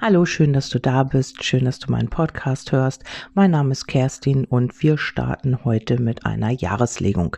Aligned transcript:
Hallo, 0.00 0.24
schön, 0.24 0.52
dass 0.52 0.68
du 0.68 0.80
da 0.80 1.04
bist. 1.04 1.44
Schön, 1.44 1.64
dass 1.64 1.78
du 1.78 1.90
meinen 1.90 2.08
Podcast 2.08 2.72
hörst. 2.72 3.04
Mein 3.34 3.52
Name 3.52 3.72
ist 3.72 3.86
Kerstin 3.86 4.44
und 4.44 4.82
wir 4.82 4.98
starten 4.98 5.64
heute 5.64 6.00
mit 6.00 6.26
einer 6.26 6.50
Jahreslegung. 6.50 7.36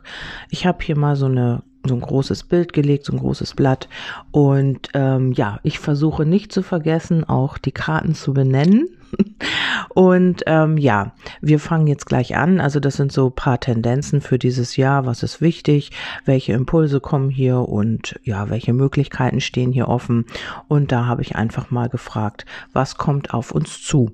Ich 0.51 0.67
habe 0.67 0.83
hier 0.83 0.97
mal 0.97 1.17
so 1.17 1.27
eine 1.27 1.63
so 1.87 1.95
ein 1.95 2.01
großes 2.01 2.45
Bild 2.45 2.73
gelegt, 2.73 3.05
so 3.05 3.13
ein 3.13 3.19
großes 3.19 3.55
Blatt. 3.55 3.89
Und 4.31 4.89
ähm, 4.95 5.33
ja, 5.33 5.61
ich 5.63 5.79
versuche 5.79 6.25
nicht 6.25 6.51
zu 6.51 6.63
vergessen, 6.63 7.25
auch 7.25 7.59
die 7.59 7.73
Karten 7.73 8.15
zu 8.15 8.33
benennen. 8.33 8.89
Und 9.95 10.43
ähm, 10.47 10.77
ja, 10.77 11.13
wir 11.41 11.61
fangen 11.61 11.87
jetzt 11.87 12.07
gleich 12.07 12.37
an. 12.37 12.61
Also 12.61 12.81
das 12.81 12.95
sind 12.97 13.13
so 13.13 13.31
paar 13.31 13.61
Tendenzen 13.61 14.21
für 14.21 14.39
dieses 14.39 14.77
Jahr. 14.77 15.07
Was 15.07 15.23
ist 15.23 15.41
wichtig? 15.41 15.93
Welche 16.25 16.53
Impulse 16.53 17.01
kommen 17.01 17.31
hier 17.31 17.61
und 17.61 18.19
ja, 18.23 18.51
welche 18.51 18.73
Möglichkeiten 18.73 19.41
stehen 19.41 19.73
hier 19.73 19.89
offen? 19.89 20.27
Und 20.69 20.91
da 20.91 21.07
habe 21.07 21.23
ich 21.23 21.37
einfach 21.37 21.71
mal 21.71 21.89
gefragt, 21.89 22.45
was 22.73 22.97
kommt 22.97 23.33
auf 23.33 23.53
uns 23.53 23.83
zu? 23.83 24.11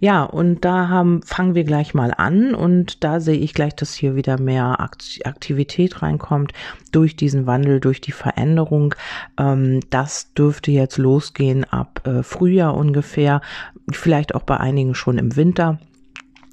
Ja, 0.00 0.24
und 0.24 0.64
da 0.64 0.88
haben, 0.88 1.22
fangen 1.22 1.54
wir 1.54 1.64
gleich 1.64 1.94
mal 1.94 2.12
an 2.16 2.54
und 2.54 3.04
da 3.04 3.20
sehe 3.20 3.38
ich 3.38 3.54
gleich, 3.54 3.76
dass 3.76 3.94
hier 3.94 4.16
wieder 4.16 4.40
mehr 4.40 4.80
Aktivität 4.80 6.02
reinkommt 6.02 6.52
durch 6.90 7.16
diesen 7.16 7.46
Wandel, 7.46 7.80
durch 7.80 8.00
die 8.00 8.12
Veränderung. 8.12 8.94
Ähm, 9.38 9.80
das 9.90 10.34
dürfte 10.34 10.70
jetzt 10.70 10.98
losgehen 10.98 11.64
ab 11.64 12.02
äh, 12.06 12.22
Frühjahr 12.22 12.76
ungefähr, 12.76 13.40
vielleicht 13.90 14.34
auch 14.34 14.42
bei 14.42 14.58
einigen 14.58 14.94
schon 14.94 15.18
im 15.18 15.36
Winter. 15.36 15.78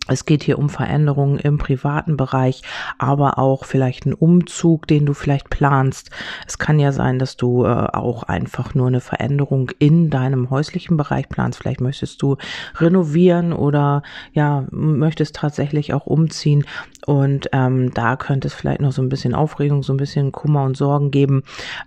Es 0.09 0.25
geht 0.25 0.43
hier 0.43 0.57
um 0.57 0.69
Veränderungen 0.69 1.37
im 1.37 1.57
privaten 1.57 2.17
Bereich, 2.17 2.63
aber 2.97 3.37
auch 3.37 3.63
vielleicht 3.63 4.05
einen 4.05 4.15
Umzug, 4.15 4.87
den 4.87 5.05
du 5.05 5.13
vielleicht 5.13 5.49
planst. 5.49 6.09
Es 6.47 6.57
kann 6.57 6.79
ja 6.79 6.91
sein, 6.91 7.19
dass 7.19 7.37
du 7.37 7.65
äh, 7.65 7.67
auch 7.67 8.23
einfach 8.23 8.73
nur 8.73 8.87
eine 8.87 9.01
Veränderung 9.01 9.71
in 9.77 10.09
deinem 10.09 10.49
häuslichen 10.49 10.97
Bereich 10.97 11.29
planst. 11.29 11.59
Vielleicht 11.59 11.81
möchtest 11.81 12.21
du 12.21 12.37
renovieren 12.77 13.53
oder 13.53 14.01
ja, 14.33 14.65
möchtest 14.71 15.35
tatsächlich 15.35 15.93
auch 15.93 16.07
umziehen. 16.07 16.65
Und 17.05 17.49
ähm, 17.53 17.93
da 17.93 18.15
könnte 18.15 18.47
es 18.47 18.53
vielleicht 18.53 18.81
noch 18.81 18.91
so 18.91 19.01
ein 19.01 19.09
bisschen 19.09 19.33
Aufregung, 19.33 19.83
so 19.83 19.93
ein 19.93 19.97
bisschen 19.97 20.31
Kummer 20.31 20.63
und 20.63 20.77
Sorgen 20.77 21.11
geben. 21.11 21.43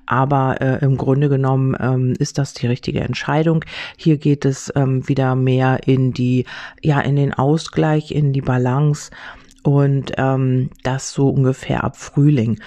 Aber 0.07 0.61
äh, 0.61 0.85
im 0.85 0.97
Grunde 0.97 1.29
genommen 1.29 1.77
ähm, 1.81 2.15
ist 2.19 2.39
das 2.39 2.55
die 2.55 2.67
richtige 2.67 3.01
Entscheidung. 3.01 3.65
Hier 3.97 4.17
geht 4.17 4.45
es 4.45 4.73
ähm, 4.75 5.07
wieder 5.09 5.35
mehr 5.35 5.81
in 5.87 6.13
die, 6.13 6.47
ja, 6.81 7.01
in 7.01 7.17
den 7.17 7.35
Ausgleich 7.35 8.11
in 8.11 8.33
die 8.33 8.41
Balance 8.41 9.11
und 9.63 10.13
ähm, 10.17 10.71
das 10.83 11.13
so 11.13 11.29
ungefähr 11.29 11.85
ab 11.85 11.97
Frühling. 11.97 12.61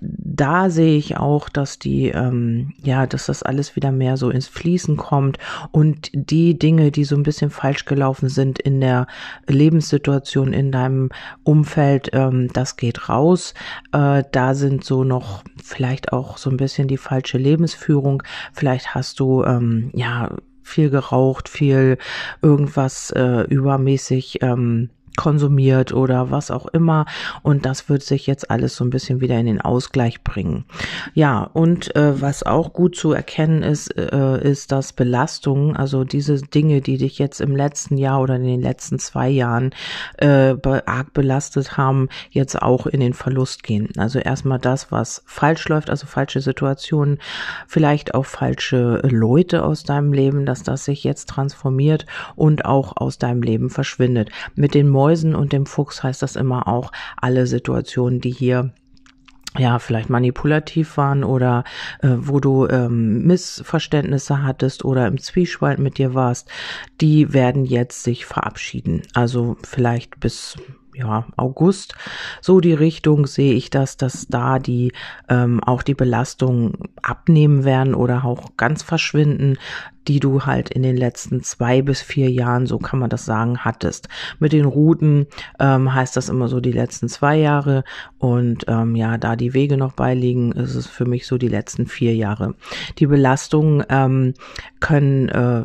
Da 0.00 0.70
sehe 0.70 0.96
ich 0.96 1.16
auch, 1.16 1.48
dass 1.48 1.78
die, 1.78 2.08
ähm, 2.08 2.72
ja, 2.82 3.06
dass 3.06 3.26
das 3.26 3.42
alles 3.42 3.76
wieder 3.76 3.92
mehr 3.92 4.16
so 4.16 4.30
ins 4.30 4.48
Fließen 4.48 4.96
kommt 4.96 5.38
und 5.72 6.10
die 6.12 6.58
Dinge, 6.58 6.92
die 6.92 7.04
so 7.04 7.16
ein 7.16 7.24
bisschen 7.24 7.50
falsch 7.50 7.84
gelaufen 7.84 8.28
sind 8.28 8.58
in 8.58 8.80
der 8.80 9.06
Lebenssituation 9.48 10.52
in 10.52 10.70
deinem 10.70 11.10
Umfeld, 11.42 12.10
ähm, 12.12 12.48
das 12.52 12.76
geht 12.76 13.08
raus. 13.08 13.54
Äh, 13.92 14.22
da 14.30 14.54
sind 14.54 14.84
so 14.84 15.04
noch 15.04 15.42
vielleicht 15.62 16.12
auch 16.12 16.38
so 16.38 16.50
ein 16.50 16.56
bisschen 16.56 16.88
die 16.88 16.96
falsche 16.96 17.38
Lebensführung. 17.38 18.22
Vielleicht 18.52 18.94
hast 18.94 19.18
du, 19.20 19.42
ähm, 19.44 19.90
ja, 19.94 20.30
viel 20.66 20.90
geraucht, 20.90 21.48
viel 21.48 21.96
irgendwas 22.42 23.10
äh, 23.12 23.42
übermäßig 23.42 24.42
ähm, 24.42 24.90
konsumiert 25.16 25.92
oder 25.92 26.30
was 26.30 26.50
auch 26.50 26.66
immer. 26.66 27.06
Und 27.42 27.66
das 27.66 27.88
wird 27.88 28.02
sich 28.02 28.26
jetzt 28.26 28.50
alles 28.50 28.76
so 28.76 28.84
ein 28.84 28.90
bisschen 28.90 29.20
wieder 29.20 29.38
in 29.38 29.46
den 29.46 29.60
Ausgleich 29.60 30.22
bringen. 30.22 30.64
Ja, 31.14 31.42
und 31.52 31.94
äh, 31.96 32.20
was 32.20 32.44
auch 32.44 32.72
gut 32.72 32.96
zu 32.96 33.12
erkennen 33.12 33.62
ist, 33.62 33.96
äh, 33.96 34.42
ist, 34.42 34.72
dass 34.72 34.92
Belastungen, 34.92 35.76
also 35.76 36.04
diese 36.04 36.40
Dinge, 36.40 36.80
die 36.80 36.98
dich 36.98 37.18
jetzt 37.18 37.40
im 37.40 37.56
letzten 37.56 37.96
Jahr 37.96 38.20
oder 38.20 38.36
in 38.36 38.44
den 38.44 38.62
letzten 38.62 38.98
zwei 38.98 39.28
Jahren 39.28 39.70
äh, 40.18 40.54
arg 40.86 41.12
belastet 41.12 41.76
haben, 41.76 42.08
jetzt 42.30 42.60
auch 42.60 42.86
in 42.86 43.00
den 43.00 43.14
Verlust 43.14 43.62
gehen. 43.62 43.88
Also 43.96 44.18
erstmal 44.18 44.58
das, 44.58 44.92
was 44.92 45.22
falsch 45.26 45.68
läuft, 45.68 45.90
also 45.90 46.06
falsche 46.06 46.40
Situationen, 46.40 47.18
vielleicht 47.66 48.14
auch 48.14 48.26
falsche 48.26 49.00
Leute 49.04 49.64
aus 49.64 49.84
deinem 49.84 50.12
Leben, 50.12 50.46
dass 50.46 50.62
das 50.62 50.84
sich 50.84 51.04
jetzt 51.04 51.28
transformiert 51.28 52.06
und 52.34 52.64
auch 52.64 52.96
aus 52.96 53.18
deinem 53.18 53.42
Leben 53.42 53.70
verschwindet. 53.70 54.30
Mit 54.54 54.74
den 54.74 54.88
Mäusen 55.06 55.36
und 55.36 55.52
dem 55.52 55.66
Fuchs 55.66 56.02
heißt 56.02 56.20
das 56.20 56.34
immer 56.34 56.66
auch. 56.66 56.90
Alle 57.16 57.46
Situationen, 57.46 58.20
die 58.20 58.32
hier 58.32 58.72
ja, 59.56 59.78
vielleicht 59.78 60.10
manipulativ 60.10 60.96
waren 60.96 61.22
oder 61.22 61.62
äh, 62.02 62.08
wo 62.18 62.40
du 62.40 62.66
ähm, 62.66 63.22
Missverständnisse 63.24 64.42
hattest 64.42 64.84
oder 64.84 65.06
im 65.06 65.18
Zwiespalt 65.18 65.78
mit 65.78 65.96
dir 65.96 66.12
warst, 66.12 66.50
die 67.00 67.32
werden 67.32 67.64
jetzt 67.64 68.02
sich 68.02 68.26
verabschieden. 68.26 69.02
Also 69.14 69.56
vielleicht 69.62 70.18
bis 70.20 70.56
ja, 70.92 71.26
August, 71.36 71.94
so 72.40 72.60
die 72.60 72.74
Richtung 72.74 73.26
sehe 73.26 73.54
ich 73.54 73.70
das, 73.70 73.96
dass 73.96 74.26
da 74.28 74.58
die 74.58 74.92
ähm, 75.28 75.62
auch 75.62 75.82
die 75.82 75.94
Belastung 75.94 76.88
abnehmen 77.00 77.64
werden 77.64 77.94
oder 77.94 78.24
auch 78.24 78.56
ganz 78.56 78.82
verschwinden 78.82 79.56
die 80.08 80.20
du 80.20 80.42
halt 80.42 80.70
in 80.70 80.82
den 80.82 80.96
letzten 80.96 81.42
zwei 81.42 81.82
bis 81.82 82.00
vier 82.00 82.30
Jahren, 82.30 82.66
so 82.66 82.78
kann 82.78 82.98
man 82.98 83.10
das 83.10 83.24
sagen, 83.24 83.58
hattest. 83.58 84.08
Mit 84.38 84.52
den 84.52 84.64
Routen 84.64 85.26
ähm, 85.58 85.92
heißt 85.92 86.16
das 86.16 86.28
immer 86.28 86.48
so 86.48 86.60
die 86.60 86.72
letzten 86.72 87.08
zwei 87.08 87.36
Jahre 87.36 87.84
und 88.18 88.64
ähm, 88.68 88.94
ja, 88.96 89.18
da 89.18 89.36
die 89.36 89.54
Wege 89.54 89.76
noch 89.76 89.92
beiliegen, 89.92 90.52
ist 90.52 90.74
es 90.74 90.86
für 90.86 91.04
mich 91.04 91.26
so 91.26 91.38
die 91.38 91.48
letzten 91.48 91.86
vier 91.86 92.14
Jahre. 92.14 92.54
Die 92.98 93.06
Belastungen 93.06 93.84
ähm, 93.88 94.34
können 94.80 95.28
äh, 95.28 95.64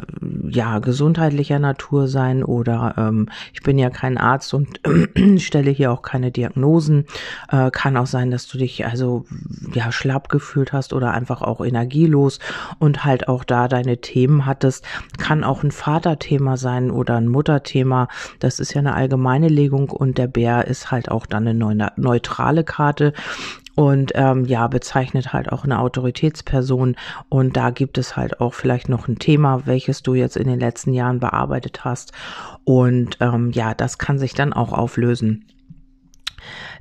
ja 0.50 0.80
gesundheitlicher 0.80 1.60
Natur 1.60 2.08
sein 2.08 2.44
oder 2.44 2.96
ähm, 2.98 3.30
ich 3.54 3.62
bin 3.62 3.78
ja 3.78 3.90
kein 3.90 4.18
Arzt 4.18 4.54
und 4.54 4.80
stelle 5.38 5.72
hier 5.72 5.92
auch 5.92 6.02
keine 6.02 6.32
Diagnosen. 6.32 7.06
Äh, 7.50 7.72
kann 7.72 7.98
auch 7.98 8.08
sein, 8.08 8.32
dass 8.32 8.48
du 8.48 8.58
dich 8.58 8.86
also 8.86 9.26
ja 9.74 9.92
schlapp 9.92 10.30
gefühlt 10.30 10.74
hast 10.74 10.94
oder 10.94 11.12
einfach 11.12 11.42
auch 11.42 11.62
energielos 11.62 12.40
und 12.80 13.06
halt 13.06 13.28
auch 13.28 13.44
da 13.44 13.68
deine 13.68 13.98
Themen 13.98 14.31
Themen 14.32 14.46
hattest, 14.46 14.86
kann 15.18 15.44
auch 15.44 15.64
ein 15.64 15.72
Vaterthema 15.72 16.56
sein 16.56 16.90
oder 16.90 17.18
ein 17.18 17.28
Mutterthema. 17.28 18.08
Das 18.40 18.60
ist 18.60 18.74
ja 18.74 18.80
eine 18.80 18.96
allgemeine 18.96 19.50
Legung 19.50 19.90
und 19.90 20.18
der 20.18 20.28
Bär 20.28 20.68
ist 20.68 20.90
halt 20.92 21.12
auch 21.12 21.26
dann 21.26 21.48
eine 21.48 21.92
neutrale 21.98 22.64
Karte 22.64 23.14
und 23.76 24.12
ähm, 24.16 24.46
ja, 24.46 24.68
bezeichnet 24.68 25.34
halt 25.34 25.52
auch 25.52 25.66
eine 25.66 25.80
Autoritätsperson. 25.80 26.96
Und 27.30 27.58
da 27.58 27.72
gibt 27.72 27.98
es 27.98 28.16
halt 28.16 28.40
auch 28.40 28.54
vielleicht 28.54 28.90
noch 28.90 29.08
ein 29.08 29.20
Thema, 29.20 29.66
welches 29.66 30.02
du 30.02 30.14
jetzt 30.14 30.38
in 30.38 30.48
den 30.48 30.60
letzten 30.60 30.94
Jahren 30.94 31.20
bearbeitet 31.20 31.84
hast. 31.84 32.14
Und 32.64 33.18
ähm, 33.20 33.52
ja, 33.52 33.74
das 33.74 33.98
kann 33.98 34.18
sich 34.18 34.34
dann 34.34 34.54
auch 34.54 34.72
auflösen 34.72 35.46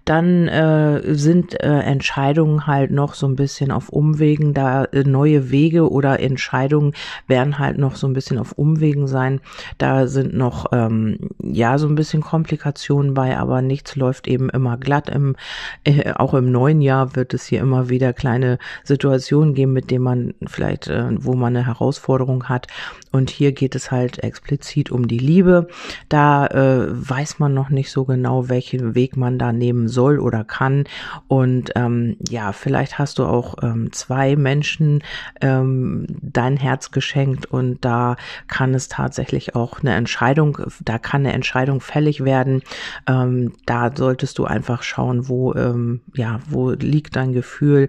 dann 0.04 0.48
äh, 0.48 1.14
sind 1.14 1.60
äh, 1.62 1.80
Entscheidungen 1.80 2.66
halt 2.66 2.90
noch 2.90 3.14
so 3.14 3.26
ein 3.26 3.36
bisschen 3.36 3.70
auf 3.70 3.88
Umwegen, 3.88 4.54
da 4.54 4.84
äh, 4.84 5.04
neue 5.04 5.50
Wege 5.50 5.90
oder 5.90 6.20
Entscheidungen 6.20 6.92
werden 7.26 7.58
halt 7.58 7.78
noch 7.78 7.96
so 7.96 8.06
ein 8.06 8.12
bisschen 8.12 8.38
auf 8.38 8.52
Umwegen 8.52 9.06
sein. 9.06 9.40
Da 9.78 10.06
sind 10.06 10.34
noch 10.34 10.66
ähm, 10.72 11.30
ja 11.42 11.78
so 11.78 11.86
ein 11.86 11.94
bisschen 11.94 12.22
Komplikationen 12.22 13.14
bei, 13.14 13.36
aber 13.36 13.62
nichts 13.62 13.96
läuft 13.96 14.28
eben 14.28 14.50
immer 14.50 14.76
glatt. 14.78 15.08
Im, 15.08 15.36
äh, 15.84 16.12
auch 16.12 16.34
im 16.34 16.50
neuen 16.50 16.80
Jahr 16.80 17.16
wird 17.16 17.34
es 17.34 17.46
hier 17.46 17.60
immer 17.60 17.88
wieder 17.88 18.12
kleine 18.12 18.58
Situationen 18.84 19.54
geben, 19.54 19.72
mit 19.72 19.90
denen 19.90 20.04
man 20.04 20.34
vielleicht, 20.46 20.88
äh, 20.88 21.08
wo 21.12 21.34
man 21.34 21.56
eine 21.56 21.66
Herausforderung 21.66 22.48
hat. 22.48 22.66
Und 23.12 23.30
hier 23.30 23.52
geht 23.52 23.74
es 23.74 23.90
halt 23.90 24.22
explizit 24.22 24.90
um 24.90 25.08
die 25.08 25.18
Liebe. 25.18 25.68
Da 26.08 26.46
äh, 26.46 26.86
weiß 26.90 27.38
man 27.38 27.54
noch 27.54 27.70
nicht 27.70 27.90
so 27.90 28.04
genau, 28.04 28.48
welchen 28.48 28.94
Weg 28.94 29.16
man 29.16 29.38
da 29.38 29.52
nehmen 29.52 29.88
soll 29.90 30.18
oder 30.18 30.44
kann. 30.44 30.84
Und 31.28 31.72
ähm, 31.74 32.16
ja, 32.28 32.52
vielleicht 32.52 32.98
hast 32.98 33.18
du 33.18 33.24
auch 33.24 33.56
ähm, 33.62 33.92
zwei 33.92 34.36
Menschen 34.36 35.02
ähm, 35.40 36.06
dein 36.22 36.56
Herz 36.56 36.90
geschenkt 36.90 37.46
und 37.46 37.84
da 37.84 38.16
kann 38.48 38.74
es 38.74 38.88
tatsächlich 38.88 39.54
auch 39.54 39.80
eine 39.80 39.94
Entscheidung, 39.94 40.58
da 40.80 40.98
kann 40.98 41.22
eine 41.22 41.32
Entscheidung 41.32 41.80
fällig 41.80 42.24
werden. 42.24 42.62
Ähm, 43.06 43.52
da 43.66 43.90
solltest 43.94 44.38
du 44.38 44.44
einfach 44.44 44.82
schauen, 44.82 45.28
wo 45.28 45.54
ähm, 45.54 46.00
ja, 46.14 46.40
wo 46.48 46.70
liegt 46.70 47.16
dein 47.16 47.32
Gefühl, 47.32 47.88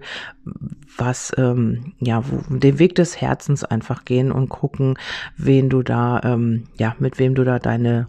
was 0.96 1.32
ähm, 1.38 1.94
ja, 2.00 2.22
wo, 2.28 2.56
den 2.56 2.78
Weg 2.78 2.94
des 2.94 3.20
Herzens 3.20 3.64
einfach 3.64 4.04
gehen 4.04 4.32
und 4.32 4.48
gucken, 4.48 4.98
wen 5.36 5.68
du 5.70 5.82
da 5.82 6.20
ähm, 6.24 6.64
ja, 6.76 6.94
mit 6.98 7.18
wem 7.18 7.34
du 7.34 7.44
da 7.44 7.58
deine 7.58 8.08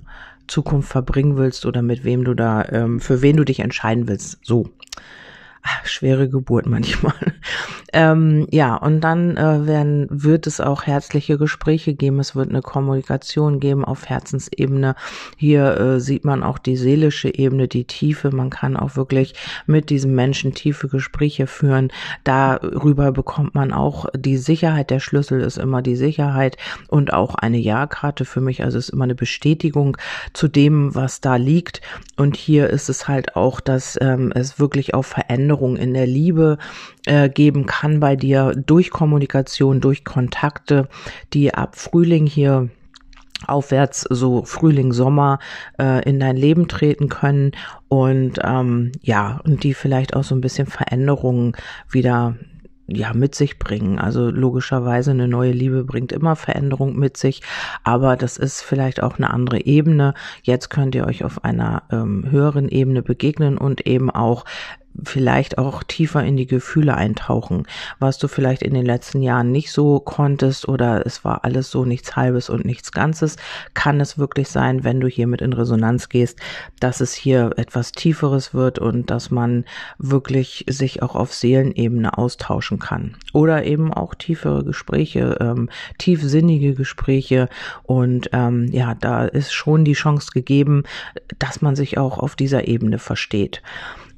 Zukunft 0.53 0.89
verbringen 0.89 1.35
willst 1.35 1.65
oder 1.65 1.81
mit 1.81 2.03
wem 2.03 2.23
du 2.23 2.35
da, 2.35 2.63
ähm, 2.69 2.99
für 2.99 3.23
wen 3.23 3.37
du 3.37 3.43
dich 3.43 3.59
entscheiden 3.59 4.07
willst. 4.07 4.37
So. 4.43 4.69
Ach, 5.63 5.85
schwere 5.85 6.29
Geburt 6.29 6.65
manchmal. 6.65 7.13
ähm, 7.93 8.47
ja, 8.51 8.75
und 8.75 9.01
dann 9.01 9.37
äh, 9.37 9.65
werden, 9.65 10.07
wird 10.09 10.45
es 10.45 10.59
auch 10.59 10.83
herzliche 10.83 11.37
Gespräche 11.37 11.93
geben, 11.93 12.19
es 12.19 12.35
wird 12.35 12.49
eine 12.49 12.61
Kommunikation 12.61 13.59
geben 13.59 13.85
auf 13.85 14.07
Herzensebene. 14.07 14.95
Hier 15.37 15.77
äh, 15.79 15.99
sieht 15.99 16.25
man 16.25 16.43
auch 16.43 16.57
die 16.57 16.75
seelische 16.75 17.33
Ebene, 17.33 17.67
die 17.67 17.85
Tiefe. 17.85 18.35
Man 18.35 18.49
kann 18.49 18.75
auch 18.75 18.95
wirklich 18.95 19.35
mit 19.65 19.89
diesem 19.89 20.13
Menschen 20.13 20.53
tiefe 20.53 20.89
Gespräche 20.89 21.47
führen. 21.47 21.91
Darüber 22.23 23.11
bekommt 23.11 23.55
man 23.55 23.71
auch 23.71 24.05
die 24.15 24.37
Sicherheit. 24.37 24.89
Der 24.89 24.99
Schlüssel 24.99 25.41
ist 25.41 25.57
immer 25.57 25.81
die 25.81 25.95
Sicherheit 25.95 26.57
und 26.89 27.13
auch 27.13 27.35
eine 27.35 27.57
Ja-Karte 27.57 28.25
für 28.25 28.41
mich. 28.41 28.63
Also 28.63 28.77
es 28.77 28.89
ist 28.89 28.93
immer 28.93 29.05
eine 29.05 29.15
Bestätigung 29.15 29.97
zu 30.33 30.47
dem, 30.47 30.93
was 30.93 31.21
da 31.21 31.37
liegt. 31.37 31.81
Und 32.17 32.35
hier 32.35 32.69
ist 32.69 32.89
es 32.89 33.07
halt 33.07 33.35
auch, 33.35 33.61
dass 33.61 33.97
ähm, 34.01 34.31
es 34.35 34.59
wirklich 34.59 34.93
auch 34.93 35.05
Veränderungen 35.05 35.52
in 35.61 35.93
der 35.93 36.07
Liebe 36.07 36.57
äh, 37.05 37.29
geben 37.29 37.65
kann 37.65 37.99
bei 37.99 38.15
dir 38.15 38.53
durch 38.55 38.89
Kommunikation, 38.89 39.81
durch 39.81 40.03
Kontakte, 40.03 40.87
die 41.33 41.53
ab 41.53 41.75
Frühling 41.75 42.25
hier 42.25 42.69
aufwärts 43.47 44.05
so 44.09 44.43
Frühling, 44.43 44.93
Sommer 44.93 45.39
äh, 45.79 46.07
in 46.09 46.19
dein 46.19 46.37
Leben 46.37 46.67
treten 46.67 47.09
können 47.09 47.51
und 47.87 48.39
ähm, 48.43 48.91
ja, 49.01 49.41
und 49.43 49.63
die 49.63 49.73
vielleicht 49.73 50.15
auch 50.15 50.23
so 50.23 50.35
ein 50.35 50.41
bisschen 50.41 50.67
Veränderungen 50.67 51.53
wieder 51.89 52.35
ja 52.87 53.13
mit 53.13 53.33
sich 53.35 53.59
bringen. 53.59 53.97
Also 53.99 54.29
logischerweise 54.29 55.11
eine 55.11 55.27
neue 55.27 55.51
Liebe 55.51 55.83
bringt 55.83 56.11
immer 56.11 56.35
Veränderung 56.35 56.97
mit 56.97 57.17
sich, 57.17 57.41
aber 57.83 58.17
das 58.17 58.37
ist 58.37 58.61
vielleicht 58.61 59.01
auch 59.01 59.17
eine 59.17 59.29
andere 59.29 59.65
Ebene. 59.65 60.13
Jetzt 60.43 60.69
könnt 60.69 60.95
ihr 60.95 61.05
euch 61.05 61.23
auf 61.23 61.43
einer 61.43 61.83
ähm, 61.91 62.25
höheren 62.29 62.69
Ebene 62.69 63.01
begegnen 63.01 63.57
und 63.57 63.87
eben 63.87 64.09
auch 64.09 64.45
vielleicht 65.03 65.57
auch 65.57 65.83
tiefer 65.83 66.23
in 66.23 66.37
die 66.37 66.45
Gefühle 66.45 66.95
eintauchen, 66.95 67.67
was 67.99 68.17
du 68.17 68.27
vielleicht 68.27 68.61
in 68.61 68.73
den 68.73 68.85
letzten 68.85 69.21
Jahren 69.21 69.51
nicht 69.51 69.71
so 69.71 69.99
konntest 69.99 70.67
oder 70.67 71.05
es 71.05 71.25
war 71.25 71.43
alles 71.43 71.71
so 71.71 71.85
nichts 71.85 72.15
Halbes 72.15 72.49
und 72.49 72.65
nichts 72.65 72.91
Ganzes, 72.91 73.37
kann 73.73 73.99
es 73.99 74.17
wirklich 74.17 74.49
sein, 74.49 74.83
wenn 74.83 74.99
du 74.99 75.07
hier 75.07 75.27
mit 75.27 75.41
in 75.41 75.53
Resonanz 75.53 76.09
gehst, 76.09 76.39
dass 76.79 77.01
es 77.01 77.13
hier 77.13 77.51
etwas 77.57 77.91
Tieferes 77.91 78.53
wird 78.53 78.79
und 78.79 79.09
dass 79.09 79.31
man 79.31 79.65
wirklich 79.97 80.65
sich 80.69 81.01
auch 81.01 81.15
auf 81.15 81.33
Seelenebene 81.33 82.17
austauschen 82.17 82.79
kann. 82.79 83.15
Oder 83.33 83.65
eben 83.65 83.93
auch 83.93 84.15
tiefere 84.15 84.63
Gespräche, 84.63 85.37
ähm, 85.39 85.69
tiefsinnige 85.97 86.75
Gespräche 86.75 87.49
und 87.83 88.29
ähm, 88.33 88.67
ja, 88.71 88.95
da 88.95 89.25
ist 89.25 89.53
schon 89.53 89.85
die 89.85 89.93
Chance 89.93 90.31
gegeben, 90.33 90.83
dass 91.39 91.61
man 91.61 91.75
sich 91.75 91.97
auch 91.97 92.19
auf 92.19 92.35
dieser 92.35 92.67
Ebene 92.67 92.99
versteht. 92.99 93.61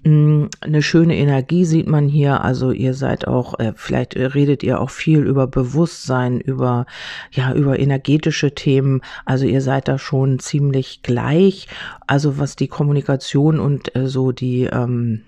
Mm, 0.06 0.50
eine 0.62 0.84
schöne 0.84 1.18
Energie 1.18 1.66
sieht 1.66 1.88
man 1.88 2.08
hier. 2.08 2.42
Also 2.44 2.72
ihr 2.72 2.94
seid 2.94 3.28
auch, 3.28 3.60
äh, 3.60 3.74
vielleicht 3.76 4.16
redet 4.16 4.62
ihr 4.62 4.80
auch 4.80 4.92
viel 4.92 5.26
über 5.26 5.48
Bewusstsein, 5.48 6.40
über, 6.40 6.86
ja, 7.32 7.54
über 7.54 7.80
energetische 7.80 8.54
Themen. 8.54 9.02
Also 9.26 9.48
ihr 9.48 9.62
seid 9.62 9.88
da 9.88 9.98
schon 9.98 10.38
ziemlich 10.38 11.02
gleich. 11.02 11.68
Also 12.06 12.38
was 12.38 12.56
die 12.56 12.68
Kommunikation 12.68 13.60
und 13.60 13.96
äh, 13.96 14.08
so 14.08 14.32
die, 14.32 14.66
ähm, 14.66 15.24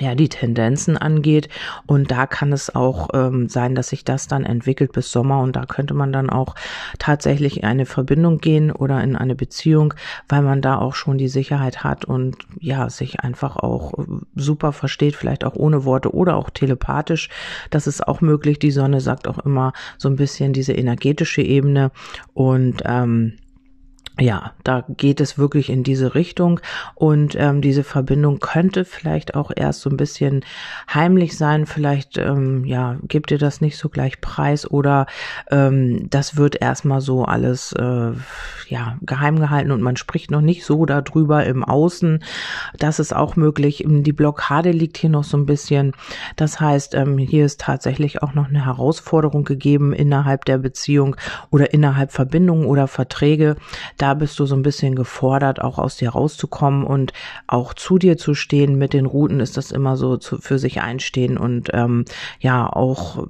ja, 0.00 0.14
die 0.14 0.28
Tendenzen 0.28 0.96
angeht. 0.96 1.48
Und 1.86 2.10
da 2.10 2.26
kann 2.26 2.52
es 2.52 2.74
auch 2.74 3.08
ähm, 3.14 3.48
sein, 3.48 3.74
dass 3.74 3.88
sich 3.88 4.04
das 4.04 4.28
dann 4.28 4.44
entwickelt 4.44 4.92
bis 4.92 5.10
Sommer. 5.10 5.40
Und 5.40 5.56
da 5.56 5.66
könnte 5.66 5.94
man 5.94 6.12
dann 6.12 6.30
auch 6.30 6.54
tatsächlich 6.98 7.58
in 7.58 7.64
eine 7.64 7.86
Verbindung 7.86 8.38
gehen 8.38 8.70
oder 8.70 9.02
in 9.02 9.16
eine 9.16 9.34
Beziehung, 9.34 9.94
weil 10.28 10.42
man 10.42 10.62
da 10.62 10.78
auch 10.78 10.94
schon 10.94 11.18
die 11.18 11.28
Sicherheit 11.28 11.84
hat 11.84 12.04
und 12.04 12.36
ja, 12.60 12.90
sich 12.90 13.20
einfach 13.20 13.56
auch 13.56 13.92
super 14.34 14.72
versteht, 14.72 15.16
vielleicht 15.16 15.44
auch 15.44 15.54
ohne 15.54 15.84
Worte 15.84 16.14
oder 16.14 16.36
auch 16.36 16.50
telepathisch. 16.50 17.28
Das 17.70 17.86
ist 17.86 18.06
auch 18.06 18.20
möglich. 18.20 18.58
Die 18.58 18.70
Sonne 18.70 19.00
sagt 19.00 19.28
auch 19.28 19.38
immer 19.38 19.72
so 19.96 20.08
ein 20.08 20.16
bisschen 20.16 20.52
diese 20.52 20.72
energetische 20.72 21.42
Ebene. 21.42 21.90
Und 22.34 22.82
ähm, 22.84 23.34
ja, 24.20 24.52
da 24.64 24.84
geht 24.88 25.20
es 25.20 25.38
wirklich 25.38 25.70
in 25.70 25.84
diese 25.84 26.16
Richtung 26.16 26.58
und 26.96 27.36
ähm, 27.38 27.60
diese 27.60 27.84
Verbindung 27.84 28.40
könnte 28.40 28.84
vielleicht 28.84 29.36
auch 29.36 29.52
erst 29.54 29.80
so 29.82 29.90
ein 29.90 29.96
bisschen 29.96 30.44
heimlich 30.92 31.36
sein. 31.36 31.66
Vielleicht 31.66 32.18
ähm, 32.18 32.64
ja 32.64 32.96
gibt 33.06 33.30
ihr 33.30 33.38
das 33.38 33.60
nicht 33.60 33.76
so 33.78 33.88
gleich 33.88 34.20
preis 34.20 34.68
oder 34.68 35.06
ähm, 35.52 36.10
das 36.10 36.36
wird 36.36 36.60
erstmal 36.60 37.00
so 37.00 37.24
alles 37.24 37.72
äh, 37.72 38.10
ja 38.68 38.98
geheim 39.02 39.38
gehalten 39.38 39.70
und 39.70 39.82
man 39.82 39.96
spricht 39.96 40.32
noch 40.32 40.40
nicht 40.40 40.64
so 40.64 40.84
darüber 40.84 41.46
im 41.46 41.62
Außen. 41.62 42.24
Das 42.76 42.98
ist 42.98 43.14
auch 43.14 43.36
möglich. 43.36 43.84
Die 43.86 44.12
Blockade 44.12 44.72
liegt 44.72 44.98
hier 44.98 45.10
noch 45.10 45.24
so 45.24 45.36
ein 45.36 45.46
bisschen. 45.46 45.92
Das 46.34 46.60
heißt, 46.60 46.94
ähm, 46.96 47.18
hier 47.18 47.44
ist 47.44 47.60
tatsächlich 47.60 48.20
auch 48.22 48.34
noch 48.34 48.48
eine 48.48 48.64
Herausforderung 48.64 49.44
gegeben 49.44 49.92
innerhalb 49.92 50.44
der 50.44 50.58
Beziehung 50.58 51.14
oder 51.50 51.72
innerhalb 51.72 52.10
Verbindungen 52.10 52.66
oder 52.66 52.88
Verträge. 52.88 53.54
Da 53.96 54.07
da 54.08 54.14
bist 54.14 54.38
du 54.38 54.46
so 54.46 54.54
ein 54.54 54.62
bisschen 54.62 54.94
gefordert, 54.94 55.60
auch 55.60 55.78
aus 55.78 55.98
dir 55.98 56.08
rauszukommen 56.08 56.84
und 56.84 57.12
auch 57.46 57.74
zu 57.74 57.98
dir 57.98 58.16
zu 58.16 58.32
stehen. 58.32 58.78
Mit 58.78 58.94
den 58.94 59.04
Routen 59.04 59.38
ist 59.38 59.58
das 59.58 59.70
immer 59.70 59.98
so 59.98 60.16
zu, 60.16 60.38
für 60.38 60.58
sich 60.58 60.80
einstehen 60.80 61.36
und 61.36 61.68
ähm, 61.74 62.06
ja 62.40 62.66
auch 62.66 63.26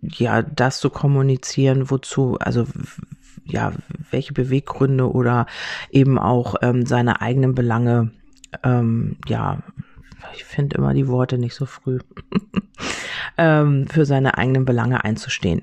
ja 0.00 0.40
das 0.40 0.78
zu 0.78 0.88
kommunizieren, 0.88 1.90
wozu 1.90 2.38
also 2.40 2.66
ja 3.44 3.72
welche 4.10 4.32
Beweggründe 4.32 5.12
oder 5.12 5.44
eben 5.90 6.18
auch 6.18 6.54
ähm, 6.62 6.86
seine 6.86 7.20
eigenen 7.20 7.54
Belange 7.54 8.10
ähm, 8.62 9.18
ja 9.28 9.58
ich 10.34 10.44
finde 10.44 10.76
immer 10.76 10.94
die 10.94 11.08
Worte 11.08 11.38
nicht 11.38 11.54
so 11.54 11.66
früh. 11.66 11.98
ähm, 13.38 13.86
für 13.88 14.04
seine 14.04 14.38
eigenen 14.38 14.64
Belange 14.64 15.04
einzustehen. 15.04 15.62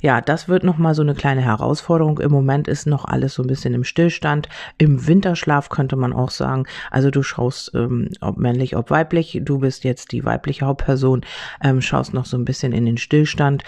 Ja, 0.00 0.20
das 0.20 0.48
wird 0.48 0.64
nochmal 0.64 0.94
so 0.94 1.02
eine 1.02 1.14
kleine 1.14 1.40
Herausforderung. 1.40 2.18
Im 2.18 2.30
Moment 2.30 2.68
ist 2.68 2.86
noch 2.86 3.04
alles 3.04 3.34
so 3.34 3.42
ein 3.42 3.48
bisschen 3.48 3.74
im 3.74 3.84
Stillstand. 3.84 4.48
Im 4.78 5.06
Winterschlaf 5.06 5.68
könnte 5.68 5.96
man 5.96 6.12
auch 6.12 6.30
sagen. 6.30 6.64
Also 6.90 7.10
du 7.10 7.22
schaust, 7.22 7.72
ähm, 7.74 8.10
ob 8.20 8.38
männlich, 8.38 8.76
ob 8.76 8.90
weiblich. 8.90 9.40
Du 9.42 9.58
bist 9.58 9.84
jetzt 9.84 10.12
die 10.12 10.24
weibliche 10.24 10.66
Hauptperson, 10.66 11.22
ähm, 11.62 11.80
schaust 11.80 12.14
noch 12.14 12.26
so 12.26 12.36
ein 12.36 12.44
bisschen 12.44 12.72
in 12.72 12.86
den 12.86 12.98
Stillstand. 12.98 13.62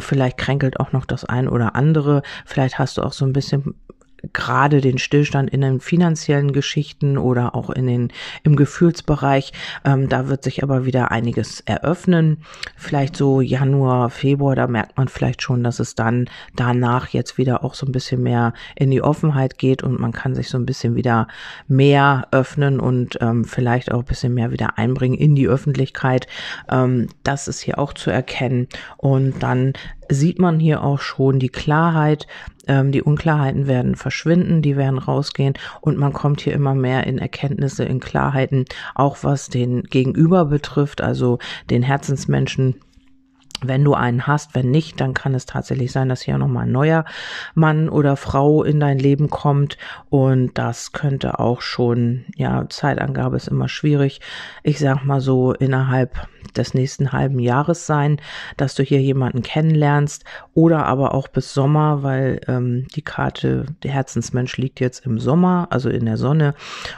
Vielleicht 0.00 0.36
kränkelt 0.36 0.80
auch 0.80 0.90
noch 0.92 1.04
das 1.04 1.24
ein 1.24 1.48
oder 1.48 1.76
andere. 1.76 2.22
Vielleicht 2.44 2.78
hast 2.78 2.98
du 2.98 3.02
auch 3.02 3.12
so 3.12 3.24
ein 3.24 3.32
bisschen 3.32 3.74
gerade 4.32 4.80
den 4.80 4.98
Stillstand 4.98 5.50
in 5.50 5.60
den 5.60 5.80
finanziellen 5.80 6.52
Geschichten 6.52 7.18
oder 7.18 7.54
auch 7.54 7.70
in 7.70 7.86
den 7.86 8.12
im 8.42 8.56
Gefühlsbereich. 8.56 9.52
Ähm, 9.84 10.08
da 10.08 10.28
wird 10.28 10.42
sich 10.42 10.62
aber 10.62 10.84
wieder 10.84 11.10
einiges 11.10 11.60
eröffnen. 11.60 12.38
Vielleicht 12.76 13.16
so 13.16 13.40
Januar, 13.40 14.10
Februar, 14.10 14.56
da 14.56 14.66
merkt 14.66 14.96
man 14.96 15.08
vielleicht 15.08 15.42
schon, 15.42 15.62
dass 15.62 15.80
es 15.80 15.94
dann 15.94 16.28
danach 16.54 17.08
jetzt 17.08 17.38
wieder 17.38 17.64
auch 17.64 17.74
so 17.74 17.86
ein 17.86 17.92
bisschen 17.92 18.22
mehr 18.22 18.52
in 18.74 18.90
die 18.90 19.02
Offenheit 19.02 19.58
geht 19.58 19.82
und 19.82 20.00
man 20.00 20.12
kann 20.12 20.34
sich 20.34 20.48
so 20.48 20.58
ein 20.58 20.66
bisschen 20.66 20.94
wieder 20.96 21.28
mehr 21.68 22.28
öffnen 22.30 22.80
und 22.80 23.18
ähm, 23.20 23.44
vielleicht 23.44 23.92
auch 23.92 24.00
ein 24.00 24.06
bisschen 24.06 24.34
mehr 24.34 24.50
wieder 24.50 24.78
einbringen 24.78 25.16
in 25.16 25.34
die 25.34 25.48
Öffentlichkeit. 25.48 26.26
Ähm, 26.70 27.08
das 27.22 27.48
ist 27.48 27.60
hier 27.60 27.78
auch 27.78 27.92
zu 27.92 28.10
erkennen. 28.10 28.68
Und 28.96 29.42
dann 29.42 29.72
sieht 30.08 30.38
man 30.38 30.60
hier 30.60 30.82
auch 30.82 31.00
schon 31.00 31.38
die 31.38 31.48
Klarheit, 31.48 32.26
ähm, 32.66 32.92
die 32.92 33.02
Unklarheiten 33.02 33.66
werden 33.66 33.96
verschwinden, 33.96 34.62
die 34.62 34.76
werden 34.76 34.98
rausgehen 34.98 35.54
und 35.80 35.98
man 35.98 36.12
kommt 36.12 36.40
hier 36.40 36.52
immer 36.52 36.74
mehr 36.74 37.06
in 37.06 37.18
Erkenntnisse, 37.18 37.84
in 37.84 38.00
Klarheiten, 38.00 38.64
auch 38.94 39.18
was 39.22 39.48
den 39.48 39.84
Gegenüber 39.84 40.44
betrifft, 40.46 41.00
also 41.00 41.38
den 41.70 41.82
Herzensmenschen 41.82 42.76
wenn 43.62 43.84
du 43.84 43.94
einen 43.94 44.26
hast, 44.26 44.54
wenn 44.54 44.70
nicht, 44.70 45.00
dann 45.00 45.14
kann 45.14 45.34
es 45.34 45.46
tatsächlich 45.46 45.92
sein, 45.92 46.08
dass 46.08 46.22
hier 46.22 46.36
nochmal 46.36 46.64
ein 46.66 46.72
neuer 46.72 47.04
Mann 47.54 47.88
oder 47.88 48.16
Frau 48.16 48.62
in 48.62 48.80
dein 48.80 48.98
Leben 48.98 49.30
kommt. 49.30 49.78
Und 50.10 50.58
das 50.58 50.92
könnte 50.92 51.38
auch 51.38 51.62
schon, 51.62 52.26
ja, 52.36 52.68
Zeitangabe 52.68 53.36
ist 53.36 53.48
immer 53.48 53.68
schwierig. 53.68 54.20
Ich 54.62 54.78
sag 54.78 55.04
mal 55.04 55.20
so 55.20 55.52
innerhalb 55.52 56.28
des 56.54 56.74
nächsten 56.74 57.12
halben 57.12 57.38
Jahres 57.38 57.86
sein, 57.86 58.20
dass 58.56 58.74
du 58.74 58.82
hier 58.82 59.00
jemanden 59.00 59.42
kennenlernst 59.42 60.24
oder 60.54 60.86
aber 60.86 61.14
auch 61.14 61.28
bis 61.28 61.52
Sommer, 61.52 62.02
weil 62.02 62.40
ähm, 62.48 62.86
die 62.94 63.02
Karte, 63.02 63.66
der 63.82 63.90
Herzensmensch 63.90 64.56
liegt 64.56 64.80
jetzt 64.80 65.04
im 65.04 65.18
Sommer, 65.18 65.66
also 65.70 65.88
in 65.88 66.06
der 66.06 66.16
Sonne. 66.16 66.54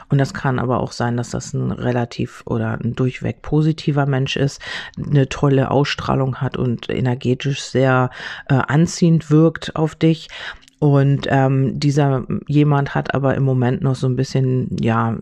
Und 0.09 0.17
das 0.17 0.33
kann 0.33 0.59
aber 0.59 0.81
auch 0.81 0.91
sein, 0.91 1.17
dass 1.17 1.31
das 1.31 1.53
ein 1.53 1.71
relativ 1.71 2.43
oder 2.45 2.79
ein 2.79 2.95
durchweg 2.95 3.41
positiver 3.41 4.05
Mensch 4.05 4.35
ist, 4.35 4.61
eine 4.97 5.29
tolle 5.29 5.71
Ausstrahlung 5.71 6.37
hat 6.37 6.48
und 6.57 6.89
energetisch 6.89 7.61
sehr 7.61 8.09
äh, 8.47 8.55
anziehend 8.55 9.31
wirkt 9.31 9.75
auf 9.75 9.95
dich. 9.95 10.29
Und 10.79 11.27
ähm, 11.29 11.77
dieser 11.79 12.25
jemand 12.47 12.95
hat 12.95 13.13
aber 13.13 13.35
im 13.35 13.43
Moment 13.43 13.81
noch 13.81 13.95
so 13.95 14.07
ein 14.07 14.15
bisschen, 14.15 14.77
ja, 14.79 15.17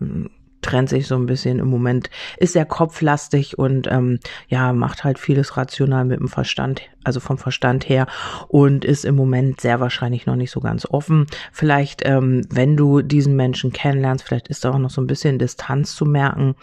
trennt 0.62 0.88
sich 0.88 1.06
so 1.06 1.14
ein 1.14 1.26
bisschen 1.26 1.58
im 1.58 1.68
Moment, 1.68 2.10
ist 2.38 2.52
sehr 2.52 2.64
kopflastig 2.64 3.58
und 3.58 3.86
ähm, 3.90 4.18
ja, 4.48 4.72
macht 4.72 5.04
halt 5.04 5.18
vieles 5.18 5.56
rational 5.56 6.04
mit 6.04 6.20
dem 6.20 6.28
Verstand, 6.28 6.82
also 7.04 7.20
vom 7.20 7.38
Verstand 7.38 7.88
her 7.88 8.06
und 8.48 8.84
ist 8.84 9.04
im 9.04 9.14
Moment 9.14 9.60
sehr 9.60 9.80
wahrscheinlich 9.80 10.26
noch 10.26 10.36
nicht 10.36 10.50
so 10.50 10.60
ganz 10.60 10.86
offen. 10.86 11.26
Vielleicht, 11.52 12.02
ähm, 12.04 12.42
wenn 12.50 12.76
du 12.76 13.02
diesen 13.02 13.36
Menschen 13.36 13.72
kennenlernst, 13.72 14.24
vielleicht 14.24 14.48
ist 14.48 14.64
da 14.64 14.70
auch 14.70 14.78
noch 14.78 14.90
so 14.90 15.00
ein 15.00 15.06
bisschen 15.06 15.38
Distanz 15.38 15.94
zu 15.94 16.04
merken, 16.04 16.54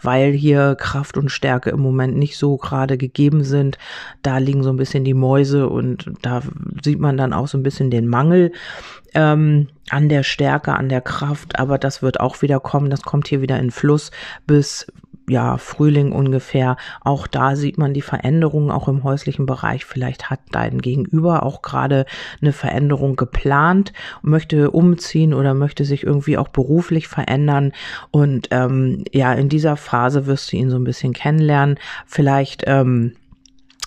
weil 0.00 0.32
hier 0.32 0.76
Kraft 0.76 1.16
und 1.16 1.30
Stärke 1.30 1.70
im 1.70 1.80
Moment 1.80 2.16
nicht 2.16 2.36
so 2.36 2.56
gerade 2.56 2.98
gegeben 2.98 3.44
sind. 3.44 3.78
Da 4.22 4.38
liegen 4.38 4.62
so 4.62 4.70
ein 4.70 4.76
bisschen 4.76 5.04
die 5.04 5.14
Mäuse 5.14 5.68
und 5.68 6.10
da 6.22 6.42
sieht 6.82 7.00
man 7.00 7.16
dann 7.16 7.32
auch 7.32 7.48
so 7.48 7.58
ein 7.58 7.62
bisschen 7.62 7.90
den 7.90 8.06
Mangel 8.06 8.52
ähm, 9.14 9.68
an 9.90 10.08
der 10.08 10.22
Stärke, 10.22 10.74
an 10.74 10.88
der 10.88 11.00
Kraft, 11.00 11.58
aber 11.58 11.78
das 11.78 12.02
wird 12.02 12.20
auch 12.20 12.42
wieder 12.42 12.60
kommen. 12.60 12.90
Das 12.90 13.02
kommt 13.02 13.28
hier 13.28 13.40
wieder 13.40 13.58
in 13.58 13.70
Fluss 13.70 14.10
bis 14.46 14.86
ja, 15.30 15.58
Frühling 15.58 16.10
ungefähr. 16.12 16.76
Auch 17.02 17.28
da 17.28 17.54
sieht 17.54 17.78
man 17.78 17.94
die 17.94 18.02
Veränderungen 18.02 18.70
auch 18.70 18.88
im 18.88 19.04
häuslichen 19.04 19.46
Bereich. 19.46 19.84
Vielleicht 19.84 20.28
hat 20.28 20.40
dein 20.50 20.80
Gegenüber 20.80 21.44
auch 21.44 21.62
gerade 21.62 22.04
eine 22.42 22.52
Veränderung 22.52 23.14
geplant, 23.14 23.92
möchte 24.22 24.72
umziehen 24.72 25.32
oder 25.32 25.54
möchte 25.54 25.84
sich 25.84 26.02
irgendwie 26.02 26.36
auch 26.36 26.48
beruflich 26.48 27.06
verändern. 27.06 27.72
Und 28.10 28.48
ähm, 28.50 29.04
ja, 29.12 29.32
in 29.32 29.48
dieser 29.48 29.76
Phase 29.76 30.26
wirst 30.26 30.52
du 30.52 30.56
ihn 30.56 30.68
so 30.68 30.76
ein 30.76 30.84
bisschen 30.84 31.12
kennenlernen. 31.12 31.78
Vielleicht 32.06 32.64
ähm, 32.66 33.14